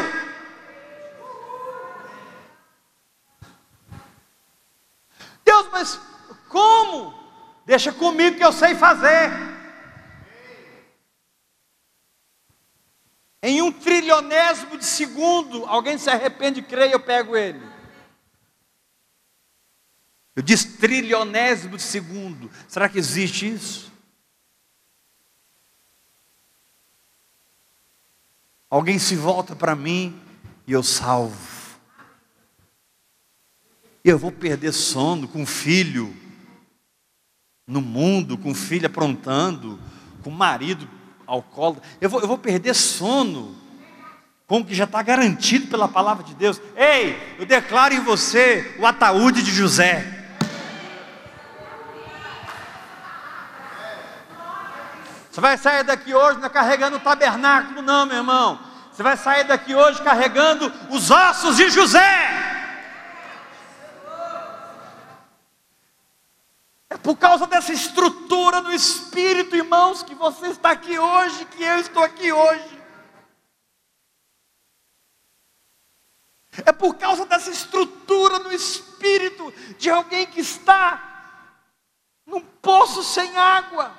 Deus, 5.45 5.67
mas 5.73 6.01
como? 6.49 7.15
Deixa 7.65 7.93
comigo 7.93 8.37
que 8.37 8.45
eu 8.45 8.53
sei 8.53 8.75
fazer. 8.75 9.31
Em 13.43 13.63
um 13.63 13.73
trilionésimo 13.73 14.77
de 14.77 14.85
segundo, 14.85 15.65
alguém 15.65 15.97
se 15.97 16.11
arrepende 16.11 16.61
e 16.61 16.63
crê, 16.63 16.93
eu 16.93 17.01
pego 17.01 17.37
ele. 17.37 17.61
Eu 20.37 20.43
disse 20.43 20.77
trilionésimo 20.77 21.77
de 21.77 21.83
segundo. 21.83 22.51
Será 22.69 22.89
que 22.89 22.99
existe 22.99 23.51
isso? 23.51 23.91
Alguém 28.69 28.99
se 28.99 29.17
volta 29.17 29.57
para 29.57 29.75
mim 29.75 30.21
e 30.67 30.73
eu 30.73 30.83
salvo. 30.83 31.79
Eu 34.05 34.19
vou 34.19 34.31
perder 34.31 34.73
sono 34.73 35.27
com 35.27 35.45
filho 35.45 36.15
no 37.67 37.81
mundo, 37.81 38.39
com 38.39 38.55
filho 38.55 38.87
aprontando, 38.87 39.81
com 40.23 40.31
marido 40.31 40.89
alcoólatra, 41.31 41.83
eu 42.01 42.11
vou, 42.11 42.21
eu 42.21 42.27
vou 42.27 42.37
perder 42.37 42.75
sono, 42.75 43.57
como 44.47 44.65
que 44.65 44.75
já 44.75 44.85
está 44.85 45.01
garantido 45.01 45.69
pela 45.69 45.87
palavra 45.87 46.25
de 46.25 46.35
Deus. 46.35 46.61
Ei, 46.77 47.37
eu 47.39 47.47
declaro 47.47 47.95
em 47.95 48.01
você 48.01 48.77
o 48.81 48.87
ataúde 48.87 49.43
de 49.43 49.53
José. 49.53 50.19
Você 55.31 55.41
vai 55.41 55.57
sair 55.57 55.85
daqui 55.85 56.13
hoje 56.13 56.41
não 56.41 56.47
é 56.47 56.51
carregando 56.51 56.97
o 56.97 57.01
tabernáculo, 57.01 57.81
não, 57.81 58.05
meu 58.05 58.17
irmão. 58.17 58.59
Você 58.93 59.03
vai 59.03 59.17
sair 59.17 59.45
daqui 59.45 59.73
hoje 59.75 60.03
carregando 60.03 60.71
os 60.91 61.11
ossos 61.13 61.57
de 61.57 61.71
José. 61.71 62.50
É 66.93 66.97
por 66.97 67.17
causa 67.17 67.47
dessa 67.47 67.73
estrutura 67.73 68.61
do 68.61 68.73
Espírito, 68.73 69.55
irmãos, 69.55 70.03
que 70.03 70.13
você 70.13 70.49
está 70.49 70.73
aqui 70.73 70.99
hoje, 70.99 71.45
que 71.45 71.63
eu 71.63 71.79
estou 71.79 72.03
aqui 72.03 72.33
hoje. 72.33 72.83
É 76.67 76.73
por 76.73 76.97
causa 76.97 77.25
dessa 77.25 77.49
estrutura 77.49 78.41
no 78.41 78.53
Espírito 78.53 79.53
de 79.79 79.89
alguém 79.89 80.27
que 80.27 80.41
está 80.41 81.07
num 82.27 82.41
poço 82.41 83.05
sem 83.05 83.37
água, 83.37 83.97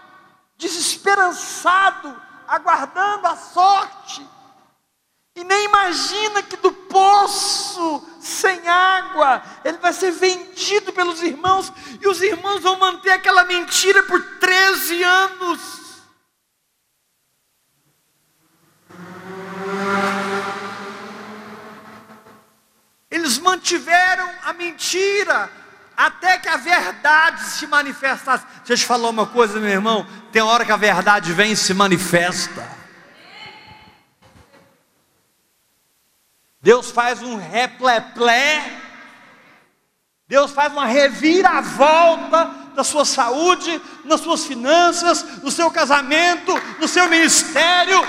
desesperançado, 0.58 2.21
aguardando 2.45 3.25
a 3.25 3.38
sorte. 3.38 4.27
E 5.36 5.44
nem 5.44 5.65
imagina 5.65 6.44
que 6.44 6.58
do 6.58 6.72
poço 6.72 8.06
sem 8.20 8.67
água, 8.67 9.41
ele 9.63 9.78
vai 9.78 9.94
ser 9.94 10.12
vendido 10.12 10.91
pelos 10.91 11.22
irmãos, 11.22 11.72
e 12.02 12.08
os 12.08 12.22
irmãos 12.22 12.62
vão 12.62 12.78
manter 12.78 13.12
aquela 13.12 13.46
mentira 13.46 14.04
por 14.04 14.22
13 14.39 15.04
anos. 15.04 15.82
Eles 23.10 23.39
mantiveram 23.39 24.30
a 24.44 24.54
mentira 24.54 25.50
até 25.96 26.38
que 26.38 26.50
a 26.50 26.58
verdade 26.58 27.44
se 27.44 27.67
manifestasse. 27.67 28.46
Deixa 28.58 28.74
eu 28.74 28.78
te 28.78 28.86
falar 28.86 29.10
uma 29.10 29.28
coisa, 29.28 29.60
meu 29.60 29.70
irmão: 29.70 30.06
tem 30.32 30.41
hora 30.41 30.65
que 30.65 30.72
a 30.72 30.78
verdade 30.78 31.34
vem 31.34 31.52
e 31.52 31.58
se 31.58 31.74
manifesta. 31.74 32.81
Deus 36.62 36.91
faz 36.91 37.24
um 37.24 37.38
repleplé, 37.38 38.80
Deus 40.28 40.52
faz 40.52 40.71
uma 40.71 40.86
reviravolta 40.86 42.45
da 42.76 42.84
sua 42.84 43.04
saúde, 43.04 43.82
nas 44.06 44.21
suas 44.21 44.45
finanças, 44.45 45.24
no 45.41 45.50
seu 45.50 45.71
casamento, 45.71 46.54
no 46.80 46.88
seu 46.88 47.10
ministério. 47.10 48.00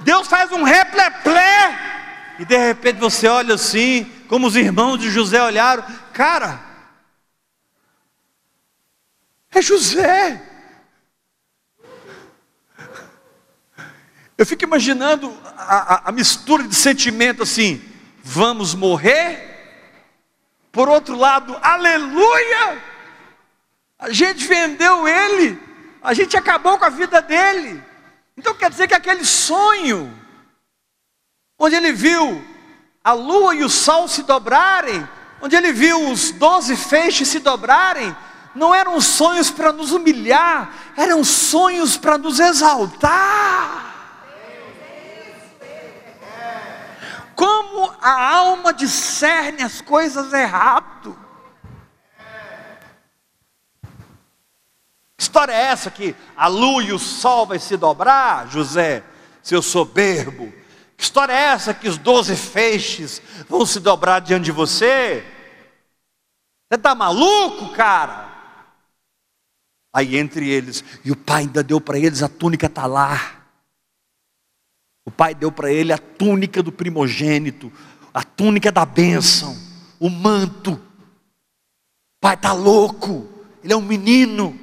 Deus 0.00 0.28
faz 0.28 0.52
um 0.52 0.62
repleplé, 0.62 2.36
e 2.38 2.44
de 2.44 2.56
repente 2.56 3.00
você 3.00 3.26
olha 3.26 3.54
assim, 3.54 4.04
como 4.28 4.46
os 4.46 4.54
irmãos 4.54 4.98
de 4.98 5.10
José 5.10 5.42
olharam, 5.42 5.84
cara, 6.12 6.60
é 9.50 9.62
José. 9.62 10.51
Eu 14.42 14.46
fico 14.46 14.64
imaginando 14.64 15.32
a, 15.56 15.76
a, 15.76 16.08
a 16.08 16.12
mistura 16.12 16.64
de 16.64 16.74
sentimento 16.74 17.44
assim: 17.44 17.80
vamos 18.24 18.74
morrer. 18.74 19.50
Por 20.72 20.88
outro 20.88 21.14
lado, 21.14 21.56
aleluia! 21.62 22.82
A 24.00 24.10
gente 24.10 24.44
vendeu 24.44 25.06
ele, 25.06 25.56
a 26.02 26.12
gente 26.12 26.36
acabou 26.36 26.76
com 26.76 26.84
a 26.84 26.88
vida 26.88 27.22
dele. 27.22 27.80
Então 28.36 28.52
quer 28.52 28.68
dizer 28.68 28.88
que 28.88 28.94
aquele 28.94 29.24
sonho, 29.24 30.12
onde 31.56 31.76
ele 31.76 31.92
viu 31.92 32.44
a 33.04 33.12
lua 33.12 33.54
e 33.54 33.62
o 33.62 33.70
sol 33.70 34.08
se 34.08 34.24
dobrarem, 34.24 35.08
onde 35.40 35.54
ele 35.54 35.72
viu 35.72 36.10
os 36.10 36.32
doze 36.32 36.74
feixes 36.74 37.28
se 37.28 37.38
dobrarem, 37.38 38.12
não 38.56 38.74
eram 38.74 39.00
sonhos 39.00 39.52
para 39.52 39.70
nos 39.70 39.92
humilhar, 39.92 40.68
eram 40.96 41.22
sonhos 41.22 41.96
para 41.96 42.18
nos 42.18 42.40
exaltar. 42.40 43.91
Como 47.42 47.92
a 48.00 48.34
alma 48.36 48.72
discerne 48.72 49.64
as 49.64 49.80
coisas 49.80 50.32
errado. 50.32 51.18
Que 55.16 55.24
história 55.24 55.52
é 55.52 55.62
essa 55.62 55.90
que 55.90 56.14
a 56.36 56.46
lua 56.46 56.84
e 56.84 56.92
o 56.92 57.00
sol 57.00 57.44
vai 57.44 57.58
se 57.58 57.76
dobrar, 57.76 58.46
José, 58.46 59.02
seu 59.42 59.60
soberbo? 59.60 60.52
Que 60.96 61.02
história 61.02 61.32
é 61.32 61.46
essa 61.46 61.74
que 61.74 61.88
os 61.88 61.98
doze 61.98 62.36
feixes 62.36 63.20
vão 63.48 63.66
se 63.66 63.80
dobrar 63.80 64.20
diante 64.20 64.44
de 64.44 64.52
você? 64.52 65.26
Você 66.70 66.76
está 66.76 66.94
maluco, 66.94 67.72
cara? 67.72 68.30
Aí 69.92 70.16
entre 70.16 70.48
eles, 70.48 70.84
e 71.04 71.10
o 71.10 71.16
pai 71.16 71.40
ainda 71.40 71.60
deu 71.64 71.80
para 71.80 71.98
eles 71.98 72.22
a 72.22 72.28
túnica 72.28 72.68
talar. 72.68 73.41
O 75.04 75.10
pai 75.10 75.34
deu 75.34 75.50
para 75.50 75.72
ele 75.72 75.92
a 75.92 75.98
túnica 75.98 76.62
do 76.62 76.70
primogênito, 76.70 77.72
a 78.12 78.22
túnica 78.22 78.70
da 78.70 78.84
bênção, 78.84 79.56
o 79.98 80.08
manto. 80.08 80.72
O 80.72 80.80
pai 82.20 82.34
está 82.34 82.52
louco, 82.52 83.28
ele 83.62 83.72
é 83.72 83.76
um 83.76 83.82
menino. 83.82 84.58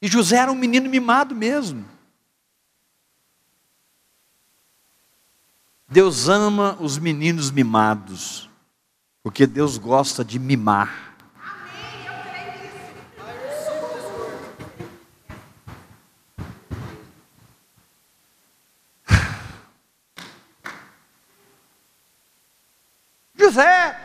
E 0.00 0.06
José 0.06 0.36
era 0.36 0.52
um 0.52 0.56
menino 0.56 0.88
mimado 0.88 1.34
mesmo. 1.34 1.84
Deus 5.88 6.28
ama 6.28 6.76
os 6.80 6.98
meninos 6.98 7.50
mimados. 7.50 8.50
Porque 9.22 9.46
Deus 9.46 9.78
gosta 9.78 10.24
de 10.24 10.38
mimar. 10.38 11.13
José 23.54 24.00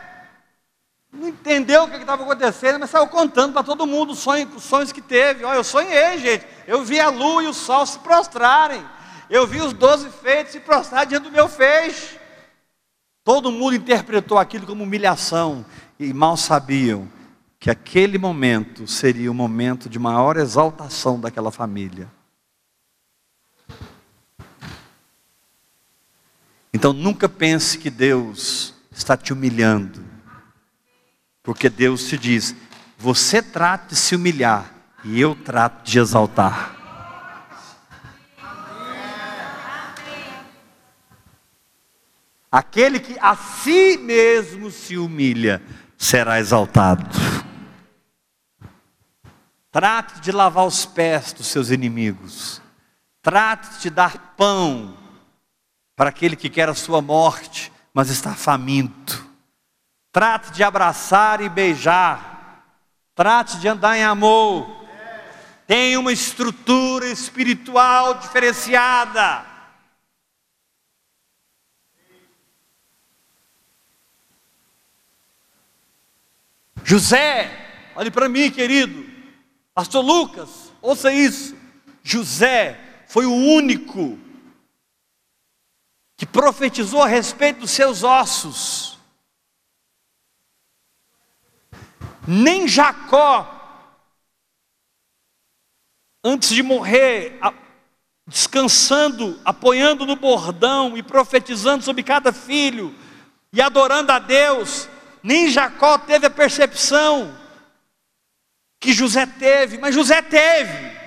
não 1.12 1.28
entendeu 1.28 1.84
o 1.84 1.90
que 1.90 1.96
estava 1.96 2.22
acontecendo, 2.22 2.78
mas 2.78 2.90
saiu 2.90 3.08
contando 3.08 3.52
para 3.52 3.64
todo 3.64 3.86
mundo 3.86 4.12
os 4.12 4.20
sonhos, 4.20 4.54
os 4.54 4.62
sonhos 4.62 4.92
que 4.92 5.02
teve. 5.02 5.44
Olha, 5.44 5.56
eu 5.56 5.64
sonhei, 5.64 6.18
gente. 6.18 6.46
Eu 6.68 6.84
vi 6.84 7.00
a 7.00 7.08
lua 7.08 7.42
e 7.42 7.48
o 7.48 7.52
sol 7.52 7.84
se 7.84 7.98
prostrarem. 7.98 8.84
Eu 9.28 9.46
vi 9.46 9.60
os 9.60 9.72
doze 9.72 10.08
feitos 10.08 10.52
se 10.52 10.60
prostrar 10.60 11.04
diante 11.06 11.24
do 11.24 11.32
meu 11.32 11.48
feixe. 11.48 12.18
Todo 13.24 13.50
mundo 13.50 13.74
interpretou 13.74 14.38
aquilo 14.38 14.66
como 14.66 14.84
humilhação 14.84 15.66
e 15.98 16.12
mal 16.12 16.36
sabiam 16.36 17.08
que 17.58 17.70
aquele 17.70 18.16
momento 18.16 18.86
seria 18.86 19.30
o 19.30 19.34
momento 19.34 19.88
de 19.88 19.98
maior 19.98 20.36
exaltação 20.36 21.20
daquela 21.20 21.50
família. 21.50 22.08
Então 26.72 26.92
nunca 26.92 27.28
pense 27.28 27.76
que 27.76 27.90
Deus 27.90 28.79
está 29.00 29.16
te 29.16 29.32
humilhando, 29.32 30.04
porque 31.42 31.70
Deus 31.70 32.04
te 32.04 32.18
diz: 32.18 32.54
você 32.98 33.42
trata 33.42 33.88
de 33.88 33.96
se 33.96 34.14
humilhar 34.14 34.72
e 35.02 35.18
eu 35.18 35.34
trato 35.34 35.82
de 35.82 35.98
exaltar. 35.98 36.76
Aquele 42.52 42.98
que 42.98 43.16
a 43.20 43.36
si 43.36 43.96
mesmo 43.96 44.70
se 44.70 44.98
humilha 44.98 45.62
será 45.96 46.40
exaltado. 46.40 47.08
Trate 49.70 50.20
de 50.20 50.32
lavar 50.32 50.66
os 50.66 50.84
pés 50.84 51.32
dos 51.32 51.46
seus 51.46 51.70
inimigos. 51.70 52.60
Trate 53.22 53.80
de 53.80 53.90
dar 53.90 54.34
pão 54.36 54.96
para 55.94 56.10
aquele 56.10 56.34
que 56.34 56.50
quer 56.50 56.68
a 56.68 56.74
sua 56.74 57.00
morte, 57.00 57.70
mas 57.92 58.10
está 58.10 58.34
faminto. 58.34 59.28
Trate 60.12 60.52
de 60.52 60.62
abraçar 60.62 61.40
e 61.40 61.48
beijar. 61.48 62.64
Trate 63.14 63.58
de 63.58 63.68
andar 63.68 63.96
em 63.96 64.02
amor. 64.02 64.68
Tenha 65.66 66.00
uma 66.00 66.12
estrutura 66.12 67.06
espiritual 67.06 68.14
diferenciada. 68.14 69.46
José, 76.82 77.92
olhe 77.94 78.10
para 78.10 78.28
mim, 78.28 78.50
querido. 78.50 79.08
Pastor 79.72 80.04
Lucas, 80.04 80.72
ouça 80.82 81.12
isso. 81.12 81.56
José 82.02 82.80
foi 83.06 83.26
o 83.26 83.32
único 83.34 84.18
que 86.20 86.26
profetizou 86.26 87.02
a 87.02 87.06
respeito 87.06 87.60
dos 87.60 87.70
seus 87.70 88.02
ossos. 88.02 88.98
Nem 92.28 92.68
Jacó, 92.68 93.48
antes 96.22 96.50
de 96.50 96.62
morrer, 96.62 97.40
descansando, 98.26 99.40
apoiando 99.46 100.04
no 100.04 100.14
bordão 100.14 100.94
e 100.94 101.02
profetizando 101.02 101.82
sobre 101.82 102.02
cada 102.02 102.34
filho 102.34 102.94
e 103.50 103.62
adorando 103.62 104.12
a 104.12 104.18
Deus, 104.18 104.90
nem 105.22 105.48
Jacó 105.48 105.96
teve 105.96 106.26
a 106.26 106.30
percepção 106.30 107.34
que 108.78 108.92
José 108.92 109.24
teve, 109.24 109.78
mas 109.78 109.94
José 109.94 110.20
teve. 110.20 110.99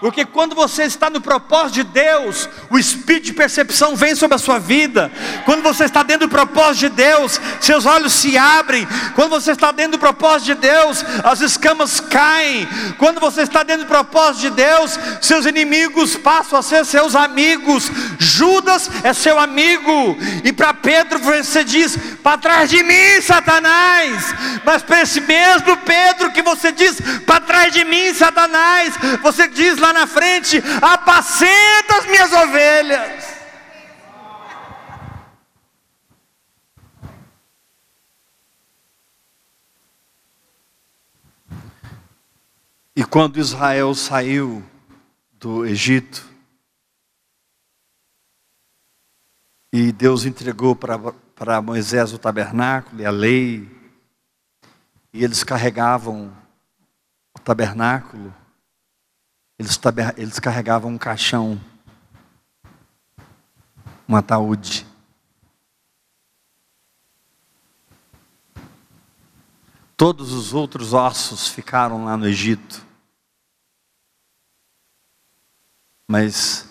Porque 0.00 0.26
quando 0.26 0.54
você 0.54 0.82
está 0.82 1.08
no 1.08 1.22
propósito 1.22 1.74
de 1.74 1.84
Deus, 1.84 2.48
o 2.70 2.78
espírito 2.78 3.26
de 3.26 3.32
percepção 3.32 3.96
vem 3.96 4.14
sobre 4.14 4.34
a 4.34 4.38
sua 4.38 4.58
vida. 4.58 5.10
Quando 5.46 5.62
você 5.62 5.84
está 5.84 6.02
dentro 6.02 6.26
do 6.26 6.30
propósito 6.30 6.80
de 6.80 6.88
Deus, 6.90 7.40
seus 7.60 7.86
olhos 7.86 8.12
se 8.12 8.36
abrem. 8.36 8.86
Quando 9.14 9.30
você 9.30 9.52
está 9.52 9.72
dentro 9.72 9.92
do 9.92 9.98
propósito 9.98 10.54
de 10.54 10.54
Deus, 10.56 11.02
as 11.24 11.40
escamas 11.40 11.98
caem. 11.98 12.68
Quando 12.98 13.20
você 13.20 13.42
está 13.42 13.62
dentro 13.62 13.84
do 13.84 13.88
propósito 13.88 14.42
de 14.42 14.50
Deus, 14.50 14.98
seus 15.22 15.46
inimigos 15.46 16.14
passam 16.14 16.58
a 16.58 16.62
ser 16.62 16.84
seus 16.84 17.14
amigos. 17.14 17.90
Judas 18.18 18.90
é 19.02 19.14
seu 19.14 19.38
amigo. 19.38 20.18
E 20.44 20.52
para 20.52 20.74
Pedro 20.74 21.18
você 21.20 21.64
diz: 21.64 21.96
"Para 22.22 22.36
trás 22.36 22.68
de 22.68 22.82
mim, 22.82 23.22
Satanás". 23.22 24.34
Mas 24.62 24.82
para 24.82 25.00
esse 25.00 25.22
mesmo 25.22 25.76
Pedro 25.78 26.32
que 26.32 26.42
você 26.42 26.70
diz: 26.70 26.98
"Para 27.24 27.40
trás 27.40 27.72
de 27.72 27.82
mim, 27.84 28.12
Satanás", 28.12 28.94
você 29.22 29.48
diz 29.48 29.85
lá 29.86 29.92
na 29.92 30.06
frente: 30.06 30.62
apacenta 30.82 31.98
as 31.98 32.06
minhas 32.06 32.32
ovelhas. 32.32 33.36
E 42.94 43.04
quando 43.04 43.38
Israel 43.38 43.94
saiu 43.94 44.64
do 45.32 45.66
Egito, 45.66 46.26
e 49.70 49.92
Deus 49.92 50.24
entregou 50.24 50.74
para 50.74 51.60
Moisés 51.60 52.14
o 52.14 52.18
tabernáculo 52.18 53.02
e 53.02 53.04
a 53.04 53.10
lei, 53.10 53.70
e 55.12 55.22
eles 55.22 55.44
carregavam 55.44 56.34
o 57.34 57.38
tabernáculo, 57.38 58.34
eles, 59.58 59.78
eles 60.16 60.38
carregavam 60.38 60.90
um 60.90 60.98
caixão, 60.98 61.60
um 64.08 64.14
ataúde. 64.14 64.86
Todos 69.96 70.32
os 70.32 70.52
outros 70.52 70.92
ossos 70.92 71.48
ficaram 71.48 72.04
lá 72.04 72.16
no 72.16 72.26
Egito. 72.26 72.84
Mas 76.06 76.68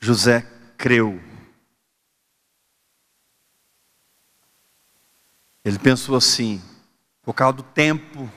José 0.00 0.42
creu. 0.76 1.22
Ele 5.64 5.78
pensou 5.78 6.16
assim: 6.16 6.60
por 7.22 7.32
causa 7.32 7.58
do 7.58 7.62
tempo, 7.62 8.28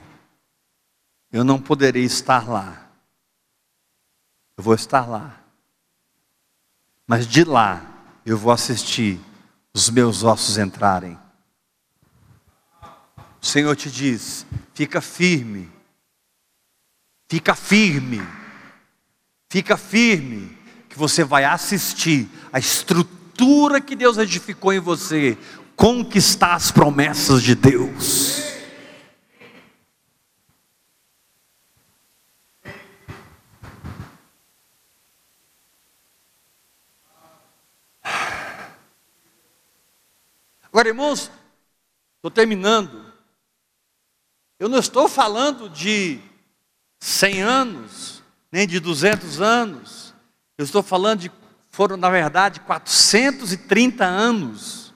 eu 1.32 1.44
não 1.44 1.60
poderei 1.60 2.04
estar 2.04 2.48
lá. 2.48 2.91
Eu 4.62 4.64
vou 4.64 4.76
estar 4.76 5.10
lá. 5.10 5.42
Mas 7.08 7.26
de 7.26 7.44
lá 7.44 7.82
eu 8.24 8.38
vou 8.38 8.52
assistir 8.52 9.20
os 9.74 9.90
meus 9.90 10.24
ossos 10.24 10.60
entrarem. 10.60 11.18
O 13.42 13.46
Senhor 13.46 13.76
te 13.76 13.90
diz: 13.90 14.46
fica 14.76 15.02
firme, 15.02 15.68
fica 17.28 17.56
firme, 17.56 18.22
fica 19.50 19.76
firme, 19.76 20.56
que 20.88 20.96
você 20.96 21.24
vai 21.24 21.44
assistir 21.44 22.30
a 22.54 22.60
estrutura 22.60 23.82
que 23.82 23.96
Deus 23.96 24.20
edificou 24.20 24.72
em 24.72 24.80
você 24.80 25.36
conquistar 25.76 26.54
as 26.54 26.72
promessas 26.72 27.42
de 27.42 27.56
Deus. 27.56 28.61
Agora, 40.72 40.88
irmãos, 40.88 41.30
estou 42.16 42.32
terminando. 42.32 43.14
Eu 44.58 44.70
não 44.70 44.80
estou 44.80 45.10
falando 45.10 45.70
de 45.70 46.18
100 46.98 47.42
anos, 47.42 48.24
nem 48.50 48.66
de 48.66 48.80
200 48.80 49.42
anos. 49.42 50.14
Eu 50.58 50.64
estou 50.64 50.82
falando 50.82 51.20
de, 51.20 51.32
foram 51.70 51.98
na 51.98 52.10
verdade 52.10 52.62
430 52.62 54.06
anos. 54.06 54.94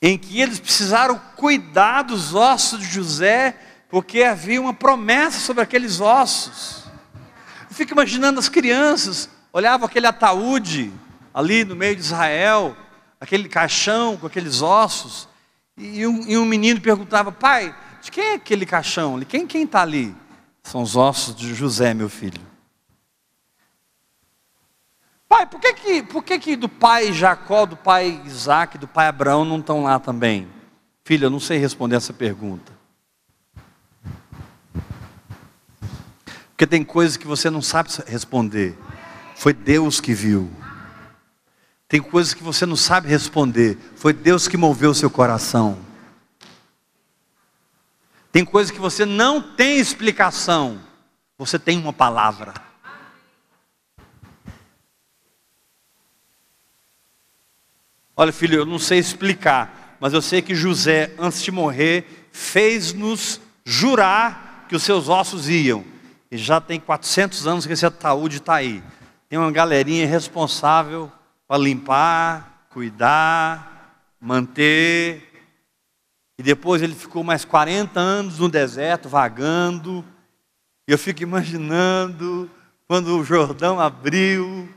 Em 0.00 0.16
que 0.16 0.40
eles 0.40 0.58
precisaram 0.58 1.18
cuidar 1.36 2.02
dos 2.02 2.34
ossos 2.34 2.80
de 2.80 2.86
José 2.86 3.75
porque 3.88 4.22
havia 4.22 4.60
uma 4.60 4.74
promessa 4.74 5.38
sobre 5.38 5.62
aqueles 5.62 6.00
ossos. 6.00 6.84
Eu 7.68 7.74
fico 7.74 7.92
imaginando 7.92 8.38
as 8.38 8.48
crianças, 8.48 9.28
olhavam 9.52 9.86
aquele 9.86 10.06
ataúde 10.06 10.92
ali 11.32 11.64
no 11.64 11.76
meio 11.76 11.94
de 11.94 12.02
Israel, 12.02 12.76
aquele 13.20 13.48
caixão 13.48 14.16
com 14.16 14.26
aqueles 14.26 14.62
ossos, 14.62 15.28
e 15.76 16.06
um, 16.06 16.26
e 16.26 16.38
um 16.38 16.44
menino 16.44 16.80
perguntava: 16.80 17.30
Pai, 17.30 17.74
de 18.02 18.10
quem 18.10 18.24
é 18.24 18.34
aquele 18.34 18.64
caixão? 18.64 19.20
Quem 19.20 19.46
está 19.62 19.82
ali? 19.82 20.14
São 20.62 20.82
os 20.82 20.96
ossos 20.96 21.34
de 21.34 21.54
José, 21.54 21.94
meu 21.94 22.08
filho. 22.08 22.40
Pai, 25.28 25.44
por 25.46 25.60
que 25.60 25.74
que, 25.74 26.02
por 26.02 26.24
que 26.24 26.38
que 26.38 26.56
do 26.56 26.68
pai 26.68 27.12
Jacó, 27.12 27.66
do 27.66 27.76
pai 27.76 28.22
Isaac, 28.24 28.78
do 28.78 28.86
pai 28.86 29.08
Abraão 29.08 29.44
não 29.44 29.58
estão 29.58 29.82
lá 29.82 29.98
também? 29.98 30.48
Filho, 31.04 31.26
eu 31.26 31.30
não 31.30 31.40
sei 31.40 31.58
responder 31.58 31.96
essa 31.96 32.12
pergunta. 32.12 32.75
Porque 36.56 36.66
tem 36.66 36.82
coisas 36.82 37.18
que 37.18 37.26
você 37.26 37.50
não 37.50 37.60
sabe 37.60 37.90
responder. 38.06 38.74
Foi 39.34 39.52
Deus 39.52 40.00
que 40.00 40.14
viu. 40.14 40.50
Tem 41.86 42.00
coisas 42.00 42.32
que 42.32 42.42
você 42.42 42.64
não 42.64 42.76
sabe 42.76 43.10
responder. 43.10 43.76
Foi 43.94 44.14
Deus 44.14 44.48
que 44.48 44.56
moveu 44.56 44.92
o 44.92 44.94
seu 44.94 45.10
coração. 45.10 45.78
Tem 48.32 48.42
coisas 48.42 48.70
que 48.70 48.80
você 48.80 49.04
não 49.04 49.42
tem 49.42 49.78
explicação. 49.78 50.80
Você 51.36 51.58
tem 51.58 51.78
uma 51.78 51.92
palavra. 51.92 52.54
Olha, 58.16 58.32
filho, 58.32 58.60
eu 58.60 58.64
não 58.64 58.78
sei 58.78 58.98
explicar, 58.98 59.98
mas 60.00 60.14
eu 60.14 60.22
sei 60.22 60.40
que 60.40 60.54
José, 60.54 61.14
antes 61.18 61.42
de 61.42 61.52
morrer, 61.52 62.28
fez-nos 62.32 63.42
jurar 63.62 64.64
que 64.70 64.74
os 64.74 64.82
seus 64.82 65.10
ossos 65.10 65.50
iam. 65.50 65.95
E 66.30 66.36
já 66.36 66.60
tem 66.60 66.80
400 66.80 67.46
anos 67.46 67.66
que 67.66 67.72
esse 67.72 67.86
ataúde 67.86 68.38
está 68.38 68.56
aí. 68.56 68.82
Tem 69.28 69.38
uma 69.38 69.50
galerinha 69.50 70.06
responsável 70.06 71.10
para 71.46 71.62
limpar, 71.62 72.66
cuidar, 72.70 74.02
manter. 74.20 75.22
E 76.38 76.42
depois 76.42 76.82
ele 76.82 76.94
ficou 76.94 77.22
mais 77.22 77.44
40 77.44 77.98
anos 77.98 78.38
no 78.38 78.48
deserto, 78.48 79.08
vagando. 79.08 80.04
E 80.88 80.92
eu 80.92 80.98
fico 80.98 81.22
imaginando 81.22 82.50
quando 82.86 83.18
o 83.18 83.24
Jordão 83.24 83.80
abriu 83.80 84.68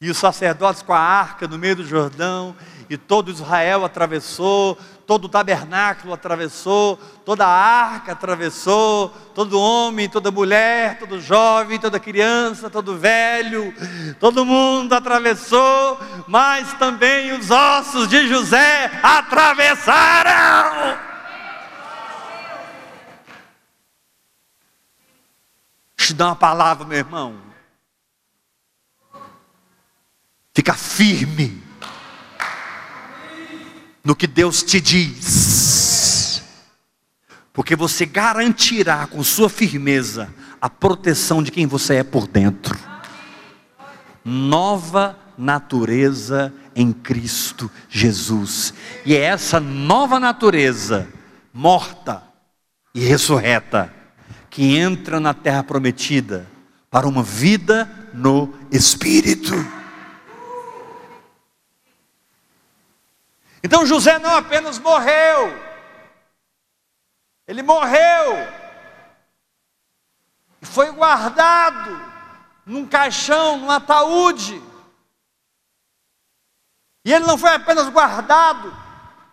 e 0.00 0.10
os 0.10 0.18
sacerdotes 0.18 0.82
com 0.82 0.92
a 0.92 0.98
arca 0.98 1.46
no 1.46 1.58
meio 1.58 1.76
do 1.76 1.84
Jordão, 1.84 2.54
e 2.88 2.96
todo 2.96 3.30
Israel 3.30 3.84
atravessou, 3.84 4.78
todo 5.06 5.24
o 5.26 5.28
tabernáculo 5.28 6.12
atravessou, 6.12 6.96
toda 7.24 7.46
a 7.46 7.48
arca 7.48 8.12
atravessou, 8.12 9.08
todo 9.34 9.58
homem, 9.58 10.08
toda 10.08 10.30
mulher, 10.30 10.98
todo 10.98 11.20
jovem, 11.20 11.78
toda 11.78 12.00
criança, 12.00 12.70
todo 12.70 12.96
velho, 12.96 13.74
todo 14.18 14.44
mundo 14.44 14.92
atravessou, 14.92 15.98
mas 16.26 16.72
também 16.74 17.32
os 17.32 17.50
ossos 17.50 18.08
de 18.08 18.28
José 18.28 18.90
atravessaram. 19.02 20.98
Te 25.96 26.12
dar 26.12 26.26
uma 26.26 26.36
palavra, 26.36 26.86
meu 26.86 26.98
irmão. 26.98 27.42
Fica 30.54 30.74
firme 30.74 31.63
no 34.04 34.14
que 34.14 34.26
Deus 34.26 34.62
te 34.62 34.80
diz, 34.80 36.42
porque 37.52 37.74
você 37.74 38.04
garantirá 38.04 39.06
com 39.06 39.24
sua 39.24 39.48
firmeza 39.48 40.28
a 40.60 40.68
proteção 40.68 41.42
de 41.42 41.50
quem 41.50 41.66
você 41.66 41.96
é 41.96 42.04
por 42.04 42.26
dentro. 42.26 42.78
Nova 44.24 45.18
natureza 45.38 46.52
em 46.76 46.92
Cristo 46.92 47.70
Jesus, 47.88 48.74
e 49.06 49.14
é 49.14 49.20
essa 49.20 49.58
nova 49.58 50.20
natureza, 50.20 51.08
morta 51.52 52.22
e 52.94 53.00
ressurreta, 53.00 53.92
que 54.50 54.76
entra 54.76 55.18
na 55.18 55.32
terra 55.34 55.62
prometida 55.62 56.46
para 56.90 57.08
uma 57.08 57.22
vida 57.22 57.90
no 58.12 58.54
Espírito. 58.70 59.52
Então 63.64 63.86
José 63.86 64.18
não 64.18 64.36
apenas 64.36 64.78
morreu, 64.78 65.58
ele 67.48 67.62
morreu 67.62 68.46
e 70.60 70.66
foi 70.66 70.92
guardado 70.92 71.98
num 72.66 72.86
caixão, 72.86 73.56
num 73.56 73.70
ataúde. 73.70 74.62
E 77.06 77.12
ele 77.14 77.24
não 77.24 77.38
foi 77.38 77.54
apenas 77.54 77.88
guardado, 77.88 78.70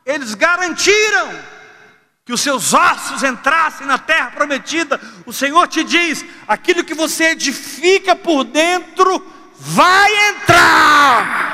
eles 0.06 0.34
garantiram 0.34 1.28
que 2.24 2.32
os 2.32 2.40
seus 2.40 2.74
ossos 2.74 3.24
entrassem 3.24 3.86
na 3.86 3.98
terra 3.98 4.32
prometida. 4.32 4.98
O 5.26 5.34
Senhor 5.34 5.68
te 5.68 5.84
diz: 5.84 6.24
aquilo 6.48 6.86
que 6.86 6.94
você 6.94 7.32
edifica 7.32 8.16
por 8.16 8.46
dentro 8.46 9.20
vai 9.60 10.30
entrar. 10.30 11.51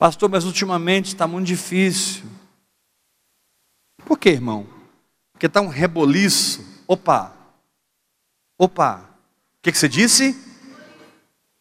Pastor, 0.00 0.30
mas 0.30 0.44
ultimamente 0.46 1.08
está 1.08 1.28
muito 1.28 1.46
difícil. 1.46 2.22
Por 4.02 4.18
quê, 4.18 4.30
irmão? 4.30 4.66
Porque 5.30 5.44
está 5.44 5.60
um 5.60 5.68
reboliço. 5.68 6.64
Opa! 6.88 7.34
Opa! 8.56 9.04
O 9.58 9.62
que, 9.62 9.70
que, 9.70 9.76
você 9.76 9.90
disse? 9.90 10.34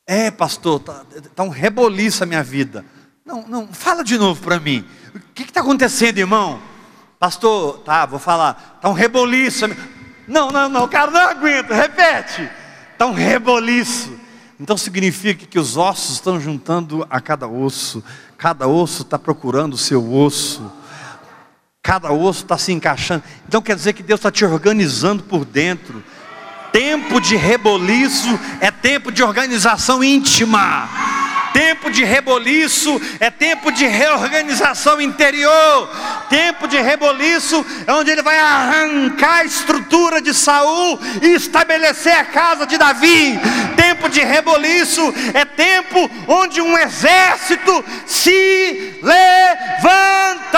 É, 0.07 0.31
pastor, 0.31 0.79
está 0.79 1.05
tá 1.35 1.43
um 1.43 1.49
reboliço 1.49 2.23
a 2.23 2.25
minha 2.25 2.41
vida. 2.41 2.85
Não, 3.25 3.45
não, 3.45 3.73
fala 3.73 4.05
de 4.05 4.17
novo 4.17 4.41
para 4.41 4.57
mim. 4.57 4.87
O 5.13 5.19
que 5.33 5.43
está 5.43 5.59
acontecendo, 5.59 6.19
irmão? 6.19 6.61
Pastor, 7.19 7.79
tá, 7.79 8.05
vou 8.05 8.19
falar. 8.19 8.75
Está 8.77 8.87
um 8.87 8.93
reboliço. 8.93 9.65
Não, 10.25 10.49
não, 10.49 10.69
não, 10.69 10.87
cara, 10.87 11.11
não 11.11 11.19
aguento. 11.19 11.71
Repete. 11.71 12.49
Está 12.93 13.05
um 13.05 13.13
reboliço. 13.13 14.17
Então 14.59 14.75
significa 14.75 15.45
que 15.45 15.57
os 15.57 15.77
ossos 15.77 16.15
estão 16.15 16.39
juntando 16.39 17.07
a 17.09 17.21
cada 17.21 17.47
osso. 17.47 18.03
Cada 18.37 18.67
osso 18.67 19.03
está 19.03 19.17
procurando 19.17 19.75
o 19.75 19.77
seu 19.77 20.13
osso. 20.13 20.69
Cada 21.81 22.11
osso 22.11 22.43
está 22.43 22.57
se 22.57 22.73
encaixando. 22.73 23.23
Então 23.47 23.61
quer 23.61 23.75
dizer 23.75 23.93
que 23.93 24.03
Deus 24.03 24.19
está 24.19 24.29
te 24.29 24.43
organizando 24.43 25.23
por 25.23 25.45
dentro. 25.45 26.03
Tempo 26.73 27.21
de 27.21 27.37
reboliço 27.37 28.37
é 28.59 28.69
tempo 28.69 29.11
de 29.11 29.23
organização 29.23 30.03
íntima. 30.03 30.89
Tempo 31.53 31.89
de 31.89 32.03
reboliço 32.03 33.01
é 33.19 33.31
tempo 33.31 33.71
de 33.71 33.87
reorganização 33.87 35.01
interior. 35.01 35.89
Tempo 36.29 36.67
de 36.67 36.79
reboliço 36.79 37.65
é 37.87 37.93
onde 37.93 38.11
ele 38.11 38.21
vai 38.21 38.37
arrancar 38.37 39.39
a 39.39 39.45
estrutura 39.45 40.21
de 40.21 40.33
Saul 40.33 40.99
e 41.21 41.33
estabelecer 41.33 42.13
a 42.13 42.25
casa 42.25 42.67
de 42.67 42.77
Davi. 42.77 43.39
Tempo 43.99 44.09
de 44.13 44.21
reboliço 44.21 45.13
é 45.33 45.43
tempo 45.43 46.09
onde 46.25 46.61
um 46.61 46.77
exército 46.77 47.83
se 48.05 48.97
levantará. 49.03 50.53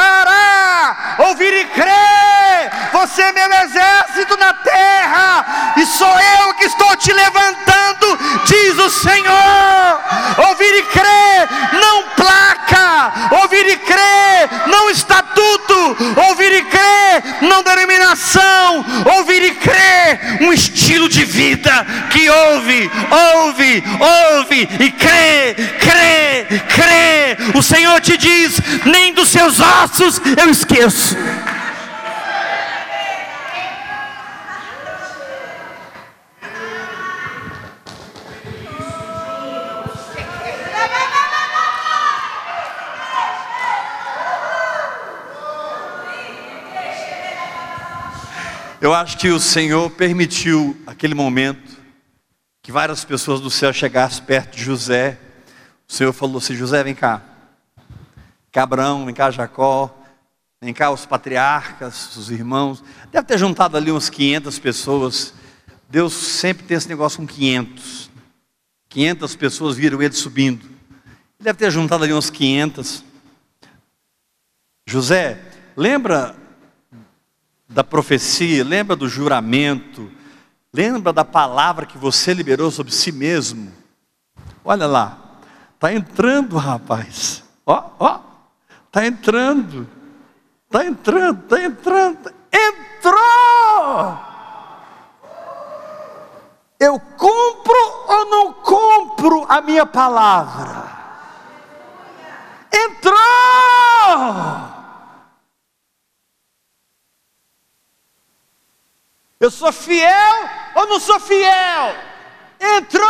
Ouvir 1.18 1.52
e 1.52 1.66
crer. 1.66 2.70
Você 2.94 3.24
é 3.24 3.32
meu 3.32 3.52
exército 3.64 4.38
na 4.38 4.54
terra 4.54 5.74
e 5.76 5.86
sou 5.88 6.20
eu 6.20 6.54
que 6.54 6.66
estou 6.66 6.96
te 6.98 7.12
levantando, 7.12 8.20
diz 8.46 8.78
o 8.78 8.92
Senhor. 8.92 10.02
Ouvir 10.50 10.76
e 10.76 10.84
crer, 10.84 11.50
não 11.74 12.04
placa, 12.16 13.14
ouvir 13.42 13.68
e 13.68 13.78
crer, 13.78 14.50
não 14.68 14.90
estatuto, 14.90 15.98
ouvir 16.28 16.54
e 16.54 16.64
crer, 16.64 17.24
não 17.42 17.64
denominação, 17.64 18.86
ouvir 19.16 19.44
e 19.44 19.56
crer, 19.56 20.38
um 20.42 20.54
estilo 20.54 21.10
de 21.10 21.26
vida 21.26 21.86
que 22.12 22.30
ouve, 22.30 22.92
ouve, 23.10 23.31
ouve 23.36 24.68
e 24.80 24.92
crê, 24.92 25.56
crê, 25.80 26.46
crê. 26.68 27.58
O 27.58 27.62
Senhor 27.62 28.00
te 28.02 28.18
diz: 28.18 28.60
nem 28.86 29.14
dos 29.14 29.30
seus 29.30 29.60
ossos 29.60 30.22
eu 30.38 30.50
esqueço. 30.50 31.16
Eu 48.82 48.96
acho 48.96 49.16
que 49.16 49.30
o 49.30 49.40
Senhor 49.40 49.92
permitiu 49.92 50.76
aquele 50.88 51.14
momento 51.14 51.81
que 52.62 52.72
várias 52.72 53.04
pessoas 53.04 53.40
do 53.40 53.50
céu 53.50 53.74
chegassem 53.74 54.24
perto 54.24 54.56
de 54.56 54.64
José. 54.64 55.18
O 55.88 55.94
Senhor 55.94 56.14
falou 56.14 56.38
assim: 56.38 56.56
José, 56.56 56.84
vem 56.84 56.94
cá. 56.94 57.22
Cabrão, 58.52 59.06
vem 59.06 59.16
cá, 59.16 59.32
Jacó. 59.32 59.98
Vem 60.62 60.74
cá, 60.74 60.92
os 60.92 61.06
patriarcas, 61.06 62.16
os 62.16 62.30
irmãos. 62.30 62.84
Deve 63.12 63.26
ter 63.26 63.40
juntado 63.40 63.76
ali 63.76 63.90
umas 63.90 64.10
500 64.10 64.60
pessoas. 64.60 65.34
Deus 65.90 66.14
sempre 66.14 66.66
tem 66.66 66.78
esse 66.78 66.88
negócio 66.88 67.18
com 67.20 67.26
500. 67.26 68.12
500 68.90 69.36
pessoas 69.36 69.76
viram 69.76 70.02
ele 70.02 70.14
subindo. 70.14 70.70
Deve 71.40 71.58
ter 71.58 71.72
juntado 71.72 72.04
ali 72.04 72.14
umas 72.14 72.30
500. 72.30 73.04
José, 74.88 75.42
lembra 75.76 76.36
da 77.68 77.84
profecia, 77.84 78.64
lembra 78.64 78.96
do 78.96 79.10
juramento 79.10 80.12
Lembra 80.74 81.12
da 81.12 81.26
palavra 81.26 81.86
que 81.86 81.98
você 81.98 82.34
liberou 82.34 82.72
sobre 82.72 82.94
si 82.94 83.12
mesmo? 83.12 83.72
Olha 84.64 84.88
lá, 84.88 85.18
está 85.74 85.94
entrando, 85.94 86.58
rapaz. 86.58 87.44
Ó, 87.66 87.90
ó, 88.00 88.20
está 88.86 89.06
entrando, 89.06 89.88
está 90.66 90.86
entrando, 90.86 91.44
está 91.44 91.62
entrando. 91.62 92.34
Entrou! 92.54 94.18
Eu 96.80 97.00
compro 97.00 97.76
ou 98.08 98.30
não 98.30 98.54
compro 98.54 99.46
a 99.50 99.62
minha 99.62 99.86
palavra? 99.86 100.90
Entrou! 102.72 104.71
Eu 109.42 109.50
sou 109.50 109.74
fiel 109.74 110.50
ou 110.76 110.86
não 110.86 111.00
sou 111.00 111.20
fiel? 111.20 111.96
Entrou! 112.60 113.10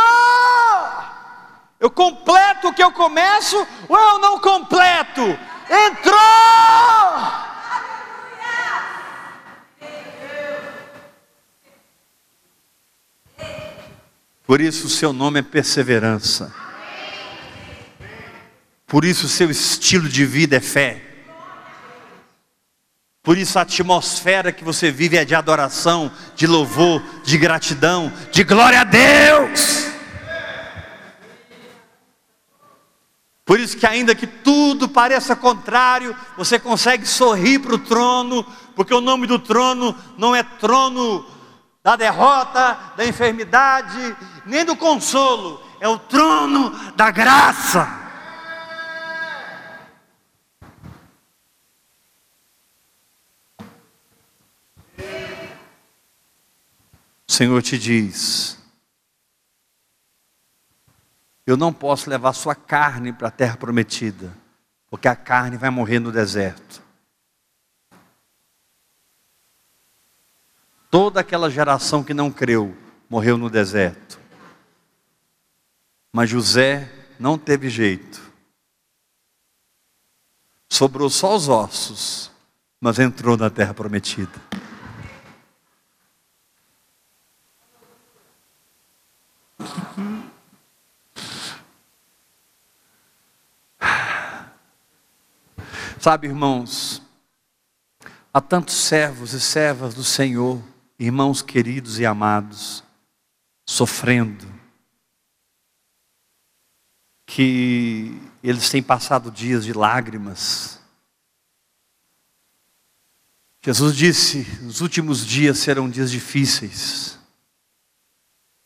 Eu 1.78 1.90
completo 1.90 2.68
o 2.68 2.72
que 2.72 2.82
eu 2.82 2.90
começo 2.90 3.54
ou 3.86 3.98
eu 3.98 4.18
não 4.18 4.40
completo? 4.40 5.20
Entrou! 5.68 6.18
Por 14.46 14.62
isso 14.62 14.86
o 14.86 14.90
seu 14.90 15.12
nome 15.12 15.40
é 15.40 15.42
perseverança. 15.42 16.54
Por 18.86 19.04
isso 19.04 19.26
o 19.26 19.28
seu 19.28 19.50
estilo 19.50 20.08
de 20.08 20.24
vida 20.24 20.56
é 20.56 20.60
fé. 20.60 21.11
Por 23.22 23.38
isso 23.38 23.56
a 23.56 23.62
atmosfera 23.62 24.50
que 24.50 24.64
você 24.64 24.90
vive 24.90 25.16
é 25.16 25.24
de 25.24 25.32
adoração, 25.32 26.10
de 26.34 26.44
louvor, 26.44 27.00
de 27.22 27.38
gratidão, 27.38 28.12
de 28.32 28.42
glória 28.42 28.80
a 28.80 28.84
Deus. 28.84 29.86
Por 33.44 33.60
isso 33.60 33.76
que 33.76 33.86
ainda 33.86 34.12
que 34.12 34.26
tudo 34.26 34.88
pareça 34.88 35.36
contrário, 35.36 36.16
você 36.36 36.58
consegue 36.58 37.06
sorrir 37.06 37.60
para 37.60 37.74
o 37.74 37.78
trono, 37.78 38.44
porque 38.74 38.92
o 38.92 39.00
nome 39.00 39.28
do 39.28 39.38
trono 39.38 39.94
não 40.18 40.34
é 40.34 40.42
trono 40.42 41.24
da 41.82 41.94
derrota, 41.94 42.76
da 42.96 43.06
enfermidade, 43.06 44.16
nem 44.44 44.64
do 44.64 44.74
consolo, 44.74 45.62
é 45.80 45.86
o 45.86 45.98
trono 45.98 46.70
da 46.96 47.10
graça. 47.12 48.01
O 57.32 57.34
Senhor 57.34 57.62
te 57.62 57.78
diz: 57.78 58.58
Eu 61.46 61.56
não 61.56 61.72
posso 61.72 62.10
levar 62.10 62.34
sua 62.34 62.54
carne 62.54 63.10
para 63.10 63.28
a 63.28 63.30
terra 63.30 63.56
prometida, 63.56 64.36
porque 64.90 65.08
a 65.08 65.16
carne 65.16 65.56
vai 65.56 65.70
morrer 65.70 65.98
no 65.98 66.12
deserto. 66.12 66.82
Toda 70.90 71.20
aquela 71.20 71.50
geração 71.50 72.04
que 72.04 72.12
não 72.12 72.30
creu 72.30 72.76
morreu 73.08 73.38
no 73.38 73.48
deserto. 73.48 74.20
Mas 76.12 76.28
José 76.28 76.92
não 77.18 77.38
teve 77.38 77.70
jeito. 77.70 78.20
Sobrou 80.68 81.08
só 81.08 81.34
os 81.34 81.48
ossos, 81.48 82.30
mas 82.78 82.98
entrou 82.98 83.38
na 83.38 83.48
terra 83.48 83.72
prometida. 83.72 84.38
Sabe, 96.02 96.26
irmãos, 96.26 97.00
há 98.34 98.40
tantos 98.40 98.74
servos 98.74 99.34
e 99.34 99.40
servas 99.40 99.94
do 99.94 100.02
Senhor, 100.02 100.60
irmãos 100.98 101.42
queridos 101.42 102.00
e 102.00 102.04
amados, 102.04 102.82
sofrendo, 103.64 104.44
que 107.24 108.20
eles 108.42 108.68
têm 108.68 108.82
passado 108.82 109.30
dias 109.30 109.64
de 109.64 109.72
lágrimas. 109.72 110.80
Jesus 113.64 113.96
disse: 113.96 114.40
os 114.66 114.80
últimos 114.80 115.24
dias 115.24 115.60
serão 115.60 115.88
dias 115.88 116.10
difíceis. 116.10 117.16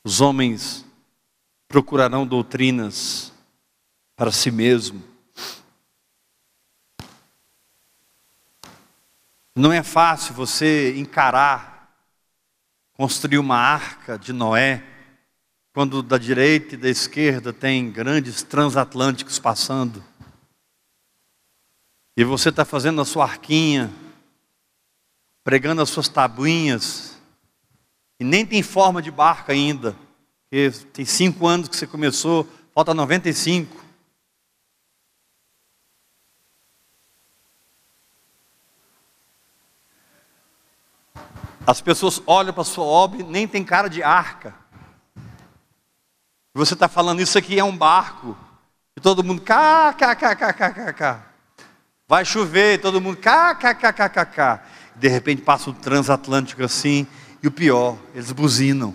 Os 0.03 0.23
homens 0.23 0.87
procurarão 1.69 2.27
doutrinas 2.27 3.31
para 4.17 4.33
si 4.33 4.51
mesmos 4.51 5.16
Não 9.59 9.73
é 9.73 9.83
fácil 9.83 10.35
você 10.35 10.95
encarar, 10.99 11.91
construir 12.93 13.39
uma 13.39 13.57
arca 13.57 14.19
de 14.19 14.31
Noé, 14.31 14.85
quando 15.73 16.03
da 16.03 16.19
direita 16.19 16.75
e 16.75 16.77
da 16.77 16.91
esquerda 16.91 17.55
tem 17.55 17.91
grandes 17.91 18.43
transatlânticos 18.43 19.39
passando. 19.39 20.05
E 22.15 22.23
você 22.23 22.51
está 22.51 22.67
fazendo 22.67 23.01
a 23.01 23.05
sua 23.07 23.25
arquinha, 23.25 23.91
pregando 25.43 25.81
as 25.81 25.89
suas 25.89 26.09
tabuinhas, 26.09 27.17
e 28.21 28.25
nem 28.25 28.45
tem 28.45 28.63
forma 28.63 29.01
de 29.01 29.11
barca 29.11 29.55
ainda, 29.55 29.97
porque 30.43 30.71
tem 30.93 31.07
cinco 31.07 31.47
anos 31.47 31.67
que 31.67 31.77
você 31.77 31.87
começou, 31.87 32.47
falta 32.75 32.93
95. 32.93 33.86
As 41.67 41.81
pessoas 41.81 42.23
olham 42.27 42.53
para 42.53 42.63
a 42.63 42.65
sua 42.65 42.85
obra 42.85 43.21
e 43.21 43.25
nem 43.25 43.49
tem 43.49 43.65
cara 43.65 43.89
de 43.89 44.01
arca. 44.01 44.55
Você 46.55 46.75
está 46.75 46.87
falando, 46.87 47.21
isso 47.21 47.37
aqui 47.37 47.59
é 47.59 47.65
um 47.65 47.77
barco. 47.77 48.37
E 48.97 49.01
todo 49.01 49.25
mundo, 49.25 49.43
cá, 49.43 49.93
cá, 49.93 50.15
cá, 50.15 50.35
cá, 50.37 50.53
cá, 50.53 50.93
cá. 50.93 51.27
Vai 52.07 52.25
chover, 52.25 52.75
e 52.75 52.79
todo 52.79 53.01
mundo, 53.01 53.17
cá, 53.17 53.53
cá, 53.55 53.75
cá, 53.75 53.93
cá, 53.93 54.09
cá, 54.09 54.25
cá. 54.25 54.63
De 54.95 55.09
repente 55.09 55.43
passa 55.43 55.69
o 55.69 55.75
transatlântico 55.75 56.63
assim, 56.63 57.05
e 57.43 57.49
o 57.49 57.51
pior, 57.51 57.99
eles 58.15 58.31
buzinam. 58.31 58.95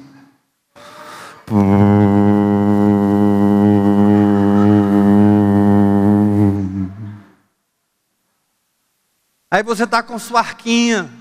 Aí 9.51 9.61
você 9.61 9.83
está 9.83 10.01
com 10.01 10.17
sua 10.17 10.39
arquinha. 10.39 11.20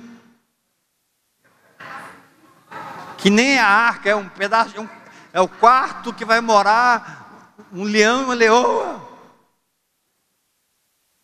Que 3.20 3.28
nem 3.28 3.58
a 3.58 3.66
arca, 3.66 4.08
é 4.08 4.16
um 4.16 4.28
pedaço, 4.28 4.76
é, 4.76 4.80
um, 4.80 4.88
é 5.32 5.40
o 5.40 5.48
quarto 5.48 6.12
que 6.12 6.24
vai 6.24 6.40
morar 6.40 7.54
um 7.70 7.84
leão 7.84 8.22
e 8.22 8.24
uma 8.24 8.34
leoa, 8.34 9.08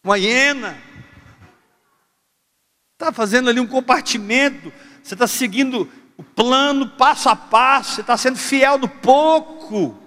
uma 0.05 0.19
hiena. 0.19 0.79
Está 2.93 3.13
fazendo 3.13 3.49
ali 3.49 3.61
um 3.61 3.67
compartimento, 3.67 4.73
você 5.03 5.15
está 5.15 5.27
seguindo 5.27 5.91
o 6.19 6.23
plano 6.23 6.89
passo 6.91 7.29
a 7.31 7.37
passo, 7.37 7.95
você 7.95 8.01
está 8.03 8.17
sendo 8.17 8.39
fiel 8.39 8.79
no 8.79 8.89
pouco. 8.89 9.99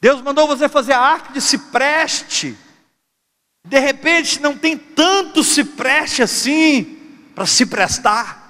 Deus 0.00 0.20
mandou 0.20 0.46
você 0.46 0.68
fazer 0.68 0.92
a 0.92 1.00
arca 1.00 1.32
de 1.32 1.40
cipreste. 1.40 2.56
De 3.64 3.78
repente 3.78 4.40
não 4.40 4.58
tem 4.58 4.76
tanto 4.76 5.42
cipreste 5.42 6.22
assim 6.22 6.93
para 7.34 7.46
se 7.46 7.66
prestar. 7.66 8.44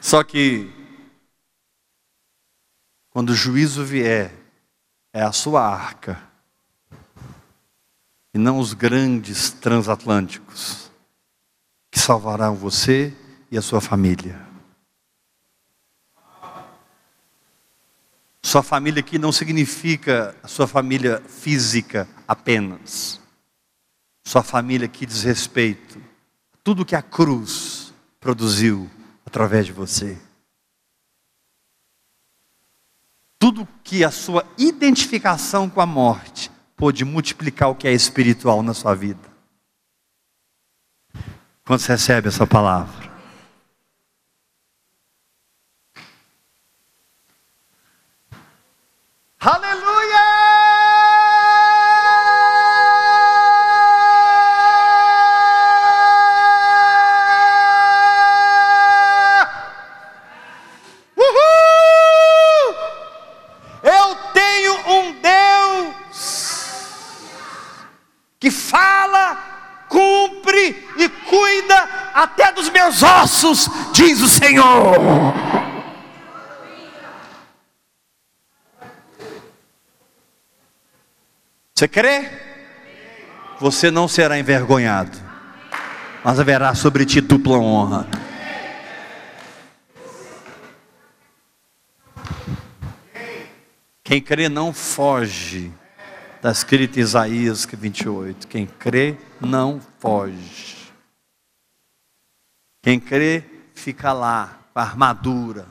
Só 0.00 0.22
que, 0.22 0.70
quando 3.10 3.30
o 3.30 3.34
juízo 3.34 3.84
vier, 3.84 4.32
é 5.12 5.22
a 5.22 5.32
sua 5.32 5.66
arca, 5.66 6.20
e 8.32 8.38
não 8.38 8.58
os 8.58 8.74
grandes 8.74 9.50
transatlânticos 9.50 10.83
salvarão 12.04 12.54
você 12.54 13.14
e 13.50 13.56
a 13.56 13.62
sua 13.62 13.80
família. 13.80 14.38
Sua 18.42 18.62
família 18.62 19.00
aqui 19.00 19.18
não 19.18 19.32
significa 19.32 20.36
a 20.42 20.46
sua 20.46 20.66
família 20.66 21.22
física 21.26 22.06
apenas. 22.28 23.18
Sua 24.22 24.42
família 24.42 24.84
aqui 24.84 25.06
diz 25.06 25.22
respeito 25.22 25.98
a 26.52 26.58
tudo 26.62 26.84
que 26.84 26.94
a 26.94 27.00
cruz 27.00 27.94
produziu 28.20 28.90
através 29.24 29.64
de 29.64 29.72
você. 29.72 30.18
Tudo 33.38 33.66
que 33.82 34.04
a 34.04 34.10
sua 34.10 34.46
identificação 34.58 35.70
com 35.70 35.80
a 35.80 35.86
morte 35.86 36.50
pôde 36.76 37.02
multiplicar 37.02 37.70
o 37.70 37.74
que 37.74 37.88
é 37.88 37.92
espiritual 37.92 38.62
na 38.62 38.74
sua 38.74 38.94
vida. 38.94 39.33
Quando 41.66 41.80
você 41.80 41.92
recebe 41.92 42.28
essa 42.28 42.46
palavra? 42.46 43.10
Aleluia! 49.40 49.83
Meus 72.94 73.02
ossos, 73.02 73.68
diz 73.92 74.20
o 74.20 74.28
Senhor. 74.28 74.94
Você 81.74 81.88
crê? 81.88 82.30
Você 83.58 83.90
não 83.90 84.06
será 84.06 84.38
envergonhado, 84.38 85.18
mas 86.22 86.38
haverá 86.38 86.74
sobre 86.74 87.04
ti 87.04 87.20
dupla 87.20 87.58
honra. 87.58 88.06
Quem 94.04 94.20
crê 94.20 94.48
não 94.48 94.72
foge. 94.72 95.72
Está 96.36 96.50
escrito 96.50 96.98
em 96.98 97.02
Isaías 97.02 97.66
28. 97.66 98.46
Quem 98.46 98.66
crê 98.66 99.16
não 99.40 99.80
foge. 99.98 100.73
Quem 102.84 103.00
crê 103.00 103.42
fica 103.74 104.12
lá 104.12 104.60
com 104.74 104.78
a 104.78 104.82
armadura. 104.82 105.66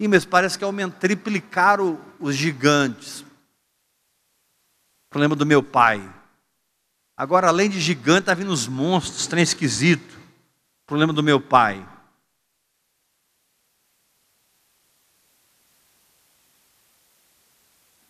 E 0.00 0.08
mas 0.08 0.24
parece 0.24 0.56
que 0.56 0.64
aumentar, 0.64 0.98
triplicaram 0.98 2.00
os 2.18 2.34
gigantes. 2.34 3.22
Problema 5.10 5.36
do 5.36 5.44
meu 5.44 5.62
pai. 5.62 6.02
Agora, 7.14 7.48
além 7.48 7.68
de 7.68 7.78
gigante, 7.78 8.20
está 8.20 8.32
vindo 8.32 8.50
os 8.50 8.66
monstros, 8.66 9.26
trem 9.26 9.42
esquisito. 9.42 10.18
Problema 10.86 11.12
do 11.12 11.22
meu 11.22 11.38
pai. 11.38 11.86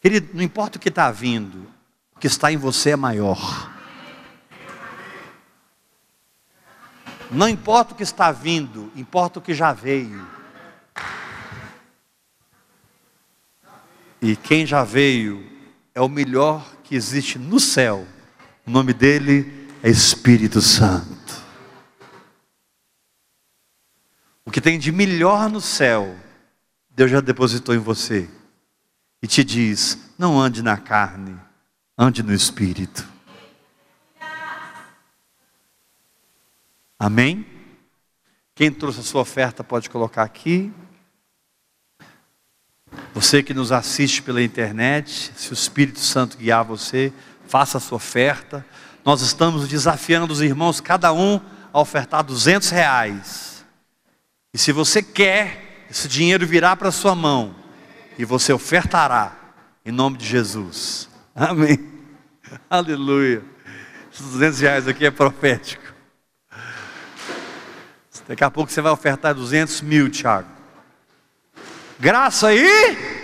Querido, 0.00 0.30
não 0.34 0.42
importa 0.42 0.78
o 0.78 0.80
que 0.80 0.88
está 0.88 1.10
vindo, 1.10 1.68
o 2.14 2.20
que 2.20 2.28
está 2.28 2.52
em 2.52 2.56
você 2.56 2.90
é 2.90 2.96
maior. 2.96 3.75
Não 7.30 7.48
importa 7.48 7.92
o 7.92 7.96
que 7.96 8.02
está 8.02 8.30
vindo, 8.30 8.92
importa 8.94 9.38
o 9.38 9.42
que 9.42 9.54
já 9.54 9.72
veio. 9.72 10.26
E 14.22 14.36
quem 14.36 14.64
já 14.64 14.84
veio 14.84 15.44
é 15.94 16.00
o 16.00 16.08
melhor 16.08 16.64
que 16.84 16.94
existe 16.94 17.38
no 17.38 17.58
céu. 17.58 18.06
O 18.66 18.70
nome 18.70 18.92
dele 18.92 19.68
é 19.82 19.90
Espírito 19.90 20.60
Santo. 20.60 21.16
O 24.44 24.50
que 24.50 24.60
tem 24.60 24.78
de 24.78 24.92
melhor 24.92 25.50
no 25.50 25.60
céu, 25.60 26.16
Deus 26.90 27.10
já 27.10 27.20
depositou 27.20 27.74
em 27.74 27.78
você. 27.78 28.28
E 29.20 29.26
te 29.26 29.42
diz: 29.42 29.98
não 30.16 30.40
ande 30.40 30.62
na 30.62 30.76
carne, 30.76 31.36
ande 31.98 32.22
no 32.22 32.32
Espírito. 32.32 33.15
Amém? 36.98 37.46
Quem 38.54 38.70
trouxe 38.70 39.00
a 39.00 39.02
sua 39.02 39.20
oferta 39.20 39.62
pode 39.62 39.90
colocar 39.90 40.22
aqui. 40.22 40.72
Você 43.12 43.42
que 43.42 43.52
nos 43.52 43.72
assiste 43.72 44.22
pela 44.22 44.42
internet, 44.42 45.32
se 45.36 45.50
o 45.50 45.54
Espírito 45.54 46.00
Santo 46.00 46.38
guiar 46.38 46.64
você, 46.64 47.12
faça 47.46 47.78
a 47.78 47.80
sua 47.80 47.96
oferta. 47.96 48.64
Nós 49.04 49.20
estamos 49.20 49.68
desafiando 49.68 50.32
os 50.32 50.40
irmãos, 50.40 50.80
cada 50.80 51.12
um, 51.12 51.40
a 51.72 51.80
ofertar 51.80 52.24
200 52.24 52.70
reais. 52.70 53.64
E 54.54 54.58
se 54.58 54.72
você 54.72 55.02
quer, 55.02 55.86
esse 55.90 56.08
dinheiro 56.08 56.46
virá 56.46 56.74
para 56.74 56.90
sua 56.90 57.14
mão 57.14 57.54
e 58.18 58.24
você 58.24 58.52
ofertará 58.52 59.36
em 59.84 59.92
nome 59.92 60.16
de 60.16 60.26
Jesus. 60.26 61.08
Amém. 61.34 61.78
Aleluia. 62.70 63.44
Esses 64.12 64.26
200 64.32 64.60
reais 64.60 64.88
aqui 64.88 65.04
é 65.04 65.10
profético. 65.10 65.85
Daqui 68.28 68.42
a 68.42 68.50
pouco 68.50 68.70
você 68.72 68.80
vai 68.80 68.92
ofertar 68.92 69.34
200 69.34 69.80
mil, 69.82 70.10
Tiago. 70.10 70.48
Graça 71.98 72.48
aí? 72.48 73.15